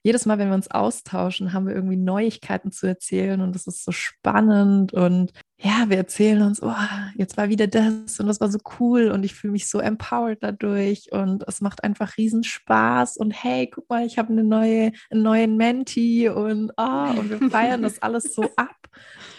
jedes 0.06 0.28
Mal, 0.28 0.38
wenn 0.38 0.50
wir 0.50 0.56
uns 0.56 0.70
austauschen, 0.70 1.52
haben 1.52 1.66
wir 1.66 1.74
irgendwie 1.74 1.98
Neuigkeiten 1.98 2.72
zu 2.72 2.86
erzählen 2.86 3.42
und 3.42 3.56
das 3.56 3.66
ist 3.66 3.84
so 3.84 3.92
spannend 3.92 4.94
und 4.94 5.32
ja, 5.58 5.86
wir 5.88 5.98
erzählen 5.98 6.44
uns, 6.44 6.62
oh, 6.62 6.72
jetzt 7.16 7.38
war 7.38 7.50
wieder 7.50 7.66
das 7.66 8.20
und 8.20 8.28
das 8.28 8.40
war 8.40 8.52
so 8.52 8.60
cool 8.80 9.10
und 9.10 9.26
ich 9.26 9.34
fühle 9.34 9.54
mich 9.54 9.68
so 9.68 9.80
empowered 9.80 10.44
dadurch 10.44 11.12
und 11.12 11.44
es 11.48 11.60
macht 11.60 11.84
einfach 11.84 12.18
riesen 12.18 12.44
Spaß 12.44 13.18
und 13.18 13.32
hey, 13.32 13.68
guck 13.68 13.90
mal, 13.90 14.06
ich 14.06 14.20
habe 14.20 14.32
eine 14.32 14.44
neue, 14.44 14.92
einen 15.10 15.24
neuen 15.24 15.58
Menti 15.58 16.30
und 16.30 16.72
oh, 16.78 17.20
und 17.20 17.32
wir 17.32 17.50
feiern 17.50 17.82
das 17.82 18.00
alles 18.04 18.36
so 18.36 18.44
ab. 18.58 18.76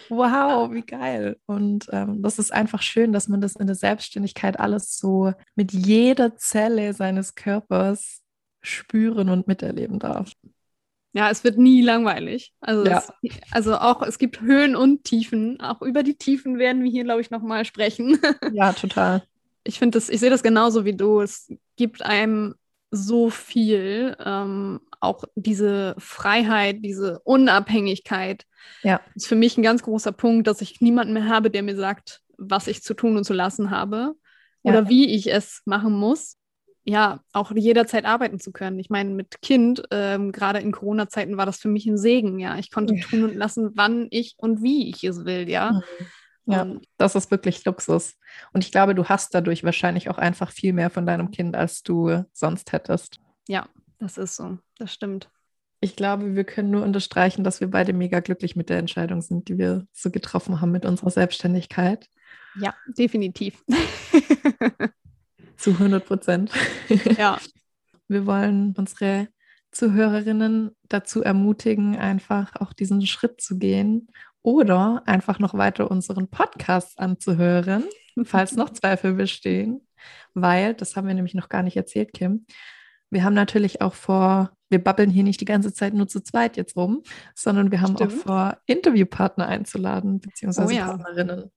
Wow, 0.09 0.73
wie 0.73 0.83
geil. 0.83 1.37
Und 1.47 1.87
ähm, 1.93 2.23
das 2.23 2.41
ist 2.41 2.53
einfach 2.53 2.83
schön, 2.83 3.13
dass 3.13 3.29
man 3.29 3.41
das 3.41 3.55
in 3.55 3.69
der 3.69 3.77
Selbstständigkeit 3.77 4.59
alles 4.59 4.99
so 4.99 5.33
mit 5.55 5.73
jeder 5.73 6.37
Zelle 6.37 6.93
seines 6.93 7.37
Körpers 7.37 8.23
spüren 8.63 9.29
und 9.29 9.47
miterleben 9.47 9.99
darf. 9.99 10.33
Ja, 11.17 11.31
es 11.31 11.45
wird 11.45 11.57
nie 11.57 11.81
langweilig. 11.83 12.53
Also, 12.61 12.85
Ja. 12.85 13.03
es, 13.23 13.33
also 13.51 13.77
auch, 13.77 14.03
es 14.03 14.19
gibt 14.19 14.41
Höhen 14.43 14.77
und 14.77 15.05
Tiefen. 15.05 15.61
Auch 15.61 15.81
über 15.83 16.03
die 16.03 16.15
Tiefen 16.17 16.59
werden 16.59 16.83
wir 16.85 16.91
hier, 16.91 17.05
glaube 17.05 17.23
ich, 17.23 17.31
nochmal 17.31 17.65
sprechen. 17.65 18.19
Ja, 18.53 18.73
total. 18.75 19.23
Ich 19.65 19.79
finde 19.79 19.97
das, 19.97 20.09
ich 20.11 20.21
sehe 20.21 20.31
das 20.31 20.43
genauso 20.43 20.85
wie 20.85 20.95
du. 20.95 21.21
Es 21.21 21.51
gibt 21.77 22.03
einem 22.03 22.55
so 22.91 23.31
viel, 23.31 24.17
ähm, 24.25 24.81
auch 25.01 25.25
diese 25.35 25.95
Freiheit, 25.99 26.79
diese 26.85 27.19
Unabhängigkeit. 27.25 28.45
Ja. 28.83 29.01
Ist 29.15 29.27
für 29.27 29.35
mich 29.37 29.57
ein 29.57 29.63
ganz 29.63 29.83
großer 29.83 30.13
Punkt, 30.13 30.47
dass 30.47 30.61
ich 30.61 30.81
niemanden 30.81 31.15
mehr 31.15 31.29
habe, 31.29 31.51
der 31.51 31.63
mir 31.63 31.77
sagt, 31.77 32.21
was 32.39 32.67
ich 32.69 32.83
zu 32.83 32.95
tun 32.95 33.17
und 33.17 33.25
zu 33.25 33.33
lassen 33.33 33.71
habe 33.71 34.15
Ja. 34.63 34.73
oder 34.73 34.89
wie 34.89 35.15
ich 35.15 35.33
es 35.33 35.63
machen 35.65 35.93
muss. 35.95 36.37
Ja, 36.89 37.21
auch 37.33 37.51
jederzeit 37.51 38.05
arbeiten 38.05 38.39
zu 38.39 38.53
können. 38.53 38.79
Ich 38.79 38.91
meine, 38.91 39.11
mit 39.11 39.43
Kind, 39.43 39.83
ähm, 39.91 40.31
gerade 40.31 40.61
in 40.61 40.71
Corona-Zeiten, 40.71 41.37
war 41.37 41.45
das 41.45 41.59
für 41.59 41.69
mich 41.69 41.85
ein 41.87 41.99
Segen. 41.99 42.39
Ja, 42.39 42.59
ich 42.59 42.71
konnte 42.71 42.95
Ja. 42.95 43.05
tun 43.05 43.25
und 43.25 43.35
lassen, 43.35 43.73
wann 43.75 44.07
ich 44.11 44.35
und 44.37 44.63
wie 44.63 44.89
ich 44.89 45.03
es 45.03 45.25
will. 45.25 45.49
Ja, 45.49 45.83
Ja. 46.49 46.63
Und 46.63 46.87
Das 46.97 47.17
ist 47.17 47.33
wirklich 47.33 47.65
Luxus. 47.65 48.15
Und 48.53 48.63
ich 48.63 48.71
glaube, 48.71 48.95
du 48.95 49.07
hast 49.07 49.35
dadurch 49.35 49.65
wahrscheinlich 49.65 50.09
auch 50.09 50.19
einfach 50.19 50.53
viel 50.53 50.73
mehr 50.73 50.91
von 50.91 51.05
deinem 51.07 51.33
Kind, 51.33 51.57
als 51.57 51.83
du 51.83 52.23
sonst 52.33 52.71
hättest. 52.73 53.19
ja, 53.49 53.67
das 53.99 54.17
ist 54.17 54.37
so. 54.37 54.59
Das 54.79 54.93
stimmt. 54.93 55.29
Ich 55.81 55.97
glaube, 55.97 56.37
wir 56.37 56.45
können 56.45 56.71
nur 56.71 56.85
unterstreichen, 56.85 57.43
dass 57.43 57.61
wir 57.61 57.69
beide 57.71 57.93
mega 57.95 58.21
glücklich 58.21 58.55
mit 58.55 58.69
der 58.71 58.79
Entscheidung 58.79 59.23
sind, 59.23 59.49
die 59.49 59.59
wir 59.59 59.87
so 59.93 60.11
getroffen 60.13 60.61
haben 60.61 60.71
mit 60.71 60.87
unserer 60.87 61.11
Selbstständigkeit. 61.11 62.09
Ja, 62.61 62.75
definitiv. 62.97 63.65
Zu 65.57 65.71
100 65.71 66.05
Prozent. 66.05 66.51
ja, 67.19 67.39
Wir 68.09 68.27
wollen 68.27 68.75
unsere 68.77 69.29
Zuhörerinnen 69.73 70.71
dazu 70.89 71.23
ermutigen, 71.23 71.97
einfach 71.97 72.55
auch 72.57 72.73
diesen 72.73 73.05
Schritt 73.07 73.41
zu 73.41 73.59
gehen 73.59 74.09
oder 74.43 75.03
einfach 75.07 75.39
noch 75.39 75.55
weiter 75.55 75.91
unseren 75.91 76.29
Podcast 76.29 76.99
anzuhören, 77.01 77.85
falls 78.25 78.55
noch 78.55 78.71
Zweifel 78.71 79.15
bestehen, 79.15 79.87
weil, 80.35 80.75
das 80.75 80.95
haben 80.95 81.09
wir 81.09 81.15
nämlich 81.15 81.35
noch 81.35 81.49
gar 81.49 81.63
nicht 81.65 81.77
erzählt, 81.77 82.13
Kim, 82.13 82.47
wir 83.11 83.25
haben 83.25 83.35
natürlich 83.35 83.81
auch 83.81 83.95
vor, 83.95 84.53
wir 84.71 84.83
babbeln 84.83 85.11
hier 85.11 85.25
nicht 85.25 85.41
die 85.41 85.47
ganze 85.47 85.73
Zeit 85.73 85.95
nur 85.95 86.09
zu 86.09 86.23
zweit 86.23 86.57
jetzt 86.57 86.77
rum, 86.77 87.03
sondern 87.35 87.71
wir 87.71 87.81
haben 87.81 87.97
Stimmt. 87.97 88.13
auch 88.13 88.17
vor, 88.17 88.57
Interviewpartner 88.67 89.47
einzuladen, 89.47 90.21
beziehungsweise 90.21 90.69
Oh 90.69 90.77
ja. 90.77 90.87
Partnerinnen. 90.87 91.51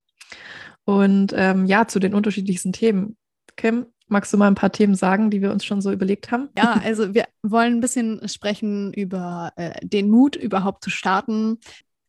Und 0.83 1.33
ähm, 1.35 1.65
ja, 1.65 1.87
zu 1.87 1.99
den 1.99 2.15
unterschiedlichsten 2.15 2.73
Themen. 2.73 3.17
Kim, 3.59 3.87
magst 4.07 4.31
du 4.31 4.37
mal 4.37 4.47
ein 4.47 4.55
paar 4.55 4.71
Themen 4.71 4.95
sagen, 4.95 5.29
die 5.29 5.41
wir 5.41 5.51
uns 5.51 5.65
schon 5.65 5.81
so 5.81 5.91
überlegt 5.91 6.31
haben? 6.31 6.47
Ja, 6.57 6.79
also 6.81 7.13
wir 7.13 7.25
wollen 7.43 7.73
ein 7.73 7.81
bisschen 7.81 8.25
sprechen 8.29 8.93
über 8.93 9.51
äh, 9.57 9.85
den 9.85 10.09
Mut, 10.09 10.37
überhaupt 10.37 10.81
zu 10.81 10.89
starten, 10.89 11.57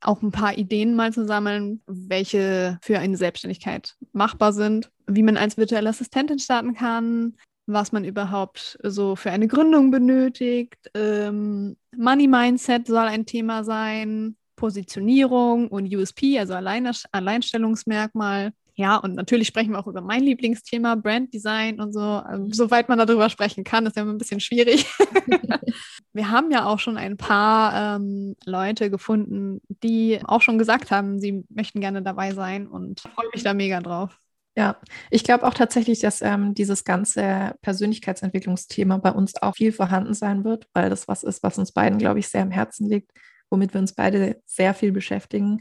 auch 0.00 0.22
ein 0.22 0.30
paar 0.30 0.56
Ideen 0.56 0.94
mal 0.94 1.12
zu 1.12 1.26
sammeln, 1.26 1.82
welche 1.88 2.78
für 2.82 3.00
eine 3.00 3.16
Selbstständigkeit 3.16 3.96
machbar 4.12 4.52
sind, 4.52 4.92
wie 5.08 5.24
man 5.24 5.36
als 5.36 5.56
virtuelle 5.56 5.90
Assistentin 5.90 6.38
starten 6.38 6.74
kann, 6.74 7.34
was 7.66 7.90
man 7.90 8.04
überhaupt 8.04 8.78
so 8.84 9.16
für 9.16 9.32
eine 9.32 9.48
Gründung 9.48 9.90
benötigt. 9.90 10.88
Ähm, 10.94 11.76
Money 11.96 12.28
Mindset 12.28 12.86
soll 12.86 13.08
ein 13.08 13.26
Thema 13.26 13.64
sein, 13.64 14.36
Positionierung 14.54 15.66
und 15.66 15.92
USP, 15.92 16.38
also 16.38 16.54
Alleinstellungsmerkmal. 16.54 18.52
Ja, 18.80 18.96
und 18.96 19.14
natürlich 19.14 19.46
sprechen 19.46 19.72
wir 19.72 19.78
auch 19.78 19.86
über 19.86 20.00
mein 20.00 20.22
Lieblingsthema, 20.22 20.94
Brand 20.94 21.34
Design 21.34 21.82
und 21.82 21.92
so. 21.92 22.00
Ähm, 22.00 22.50
soweit 22.50 22.88
man 22.88 22.96
darüber 22.96 23.28
sprechen 23.28 23.62
kann, 23.62 23.84
ist 23.84 23.94
ja 23.94 24.00
immer 24.00 24.14
ein 24.14 24.18
bisschen 24.18 24.40
schwierig. 24.40 24.86
wir 26.14 26.30
haben 26.30 26.50
ja 26.50 26.64
auch 26.64 26.78
schon 26.78 26.96
ein 26.96 27.18
paar 27.18 27.96
ähm, 27.96 28.36
Leute 28.46 28.88
gefunden, 28.88 29.60
die 29.68 30.18
auch 30.24 30.40
schon 30.40 30.56
gesagt 30.56 30.90
haben, 30.90 31.20
sie 31.20 31.44
möchten 31.50 31.82
gerne 31.82 32.00
dabei 32.00 32.32
sein 32.32 32.66
und 32.66 33.00
freue 33.00 33.28
mich 33.34 33.42
da 33.42 33.52
mega 33.52 33.80
drauf. 33.80 34.18
Ja, 34.56 34.80
ich 35.10 35.24
glaube 35.24 35.46
auch 35.46 35.52
tatsächlich, 35.52 36.00
dass 36.00 36.22
ähm, 36.22 36.54
dieses 36.54 36.82
ganze 36.82 37.56
Persönlichkeitsentwicklungsthema 37.60 38.96
bei 38.96 39.12
uns 39.12 39.34
auch 39.42 39.56
viel 39.56 39.72
vorhanden 39.72 40.14
sein 40.14 40.42
wird, 40.42 40.66
weil 40.72 40.88
das 40.88 41.06
was 41.06 41.22
ist, 41.22 41.42
was 41.42 41.58
uns 41.58 41.72
beiden, 41.72 41.98
glaube 41.98 42.20
ich, 42.20 42.28
sehr 42.28 42.40
am 42.40 42.50
Herzen 42.50 42.88
liegt, 42.88 43.12
womit 43.50 43.74
wir 43.74 43.80
uns 43.82 43.92
beide 43.92 44.40
sehr 44.46 44.72
viel 44.72 44.90
beschäftigen. 44.90 45.60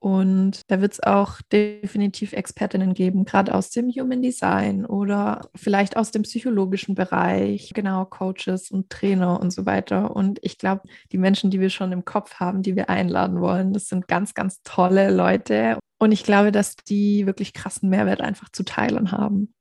Und 0.00 0.62
da 0.68 0.80
wird 0.80 0.92
es 0.92 1.02
auch 1.02 1.40
definitiv 1.52 2.32
Expertinnen 2.32 2.94
geben, 2.94 3.24
gerade 3.24 3.52
aus 3.52 3.70
dem 3.70 3.88
Human 3.88 4.22
Design 4.22 4.86
oder 4.86 5.48
vielleicht 5.56 5.96
aus 5.96 6.12
dem 6.12 6.22
psychologischen 6.22 6.94
Bereich, 6.94 7.72
genau, 7.74 8.04
Coaches 8.04 8.70
und 8.70 8.90
Trainer 8.90 9.40
und 9.40 9.52
so 9.52 9.66
weiter. 9.66 10.14
Und 10.14 10.38
ich 10.42 10.56
glaube, 10.58 10.82
die 11.10 11.18
Menschen, 11.18 11.50
die 11.50 11.58
wir 11.58 11.70
schon 11.70 11.90
im 11.90 12.04
Kopf 12.04 12.34
haben, 12.34 12.62
die 12.62 12.76
wir 12.76 12.88
einladen 12.88 13.40
wollen, 13.40 13.72
das 13.72 13.88
sind 13.88 14.06
ganz, 14.06 14.34
ganz 14.34 14.62
tolle 14.62 15.10
Leute. 15.10 15.78
Und 15.98 16.12
ich 16.12 16.22
glaube, 16.22 16.52
dass 16.52 16.76
die 16.76 17.26
wirklich 17.26 17.52
krassen 17.52 17.90
Mehrwert 17.90 18.20
einfach 18.20 18.50
zu 18.50 18.64
teilen 18.64 19.10
haben. 19.10 19.52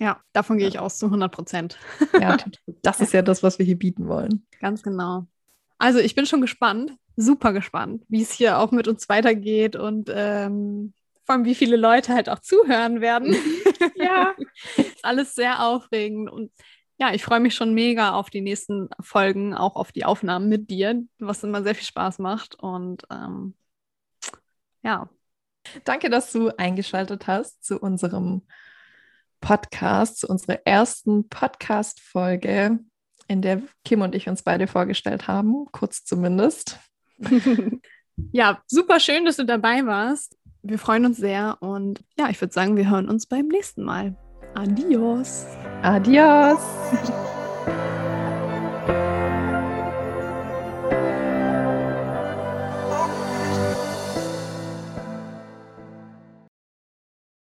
Ja, 0.00 0.20
davon 0.32 0.58
gehe 0.58 0.66
ich 0.66 0.80
aus 0.80 0.98
zu 0.98 1.06
100 1.06 1.30
Prozent. 1.30 1.78
Ja, 2.20 2.36
das 2.82 3.00
ist 3.00 3.12
ja 3.12 3.22
das, 3.22 3.44
was 3.44 3.60
wir 3.60 3.66
hier 3.66 3.78
bieten 3.78 4.08
wollen. 4.08 4.44
Ganz 4.60 4.82
genau. 4.82 5.26
Also 5.78 6.00
ich 6.00 6.16
bin 6.16 6.26
schon 6.26 6.40
gespannt, 6.40 6.92
super 7.16 7.52
gespannt, 7.52 8.02
wie 8.08 8.22
es 8.22 8.32
hier 8.32 8.58
auch 8.58 8.70
mit 8.70 8.88
uns 8.88 9.08
weitergeht 9.08 9.76
und 9.76 10.10
ähm, 10.12 10.94
vor 11.24 11.36
allem, 11.36 11.44
wie 11.44 11.54
viele 11.54 11.76
Leute 11.76 12.12
halt 12.14 12.28
auch 12.28 12.40
zuhören 12.40 13.00
werden. 13.00 13.34
Ja. 13.96 14.34
ist 14.76 14.98
alles 15.04 15.34
sehr 15.34 15.62
aufregend 15.64 16.30
und 16.30 16.50
ja, 16.96 17.12
ich 17.12 17.22
freue 17.22 17.40
mich 17.40 17.54
schon 17.54 17.74
mega 17.74 18.12
auf 18.12 18.30
die 18.30 18.40
nächsten 18.40 18.88
Folgen, 19.00 19.52
auch 19.52 19.76
auf 19.76 19.92
die 19.92 20.04
Aufnahmen 20.04 20.48
mit 20.48 20.70
dir, 20.70 21.02
was 21.18 21.44
immer 21.44 21.62
sehr 21.62 21.74
viel 21.74 21.86
Spaß 21.86 22.18
macht 22.18 22.54
und 22.54 23.02
ähm, 23.10 23.54
ja, 24.82 25.08
Danke, 25.84 26.10
dass 26.10 26.32
du 26.32 26.50
eingeschaltet 26.56 27.26
hast 27.26 27.64
zu 27.64 27.78
unserem 27.78 28.42
Podcast, 29.40 30.20
zu 30.20 30.28
unserer 30.28 30.60
ersten 30.64 31.28
Podcast-Folge, 31.28 32.78
in 33.26 33.42
der 33.42 33.62
Kim 33.84 34.02
und 34.02 34.14
ich 34.14 34.28
uns 34.28 34.42
beide 34.42 34.66
vorgestellt 34.66 35.26
haben, 35.28 35.66
kurz 35.72 36.04
zumindest. 36.04 36.78
ja, 38.32 38.62
super 38.66 39.00
schön, 39.00 39.24
dass 39.24 39.36
du 39.36 39.44
dabei 39.44 39.86
warst. 39.86 40.36
Wir 40.62 40.78
freuen 40.78 41.04
uns 41.04 41.18
sehr 41.18 41.58
und 41.60 42.02
ja, 42.18 42.30
ich 42.30 42.40
würde 42.40 42.54
sagen, 42.54 42.76
wir 42.76 42.90
hören 42.90 43.08
uns 43.08 43.26
beim 43.26 43.48
nächsten 43.48 43.82
Mal. 43.82 44.16
Adios. 44.54 45.46
Adios. 45.82 46.60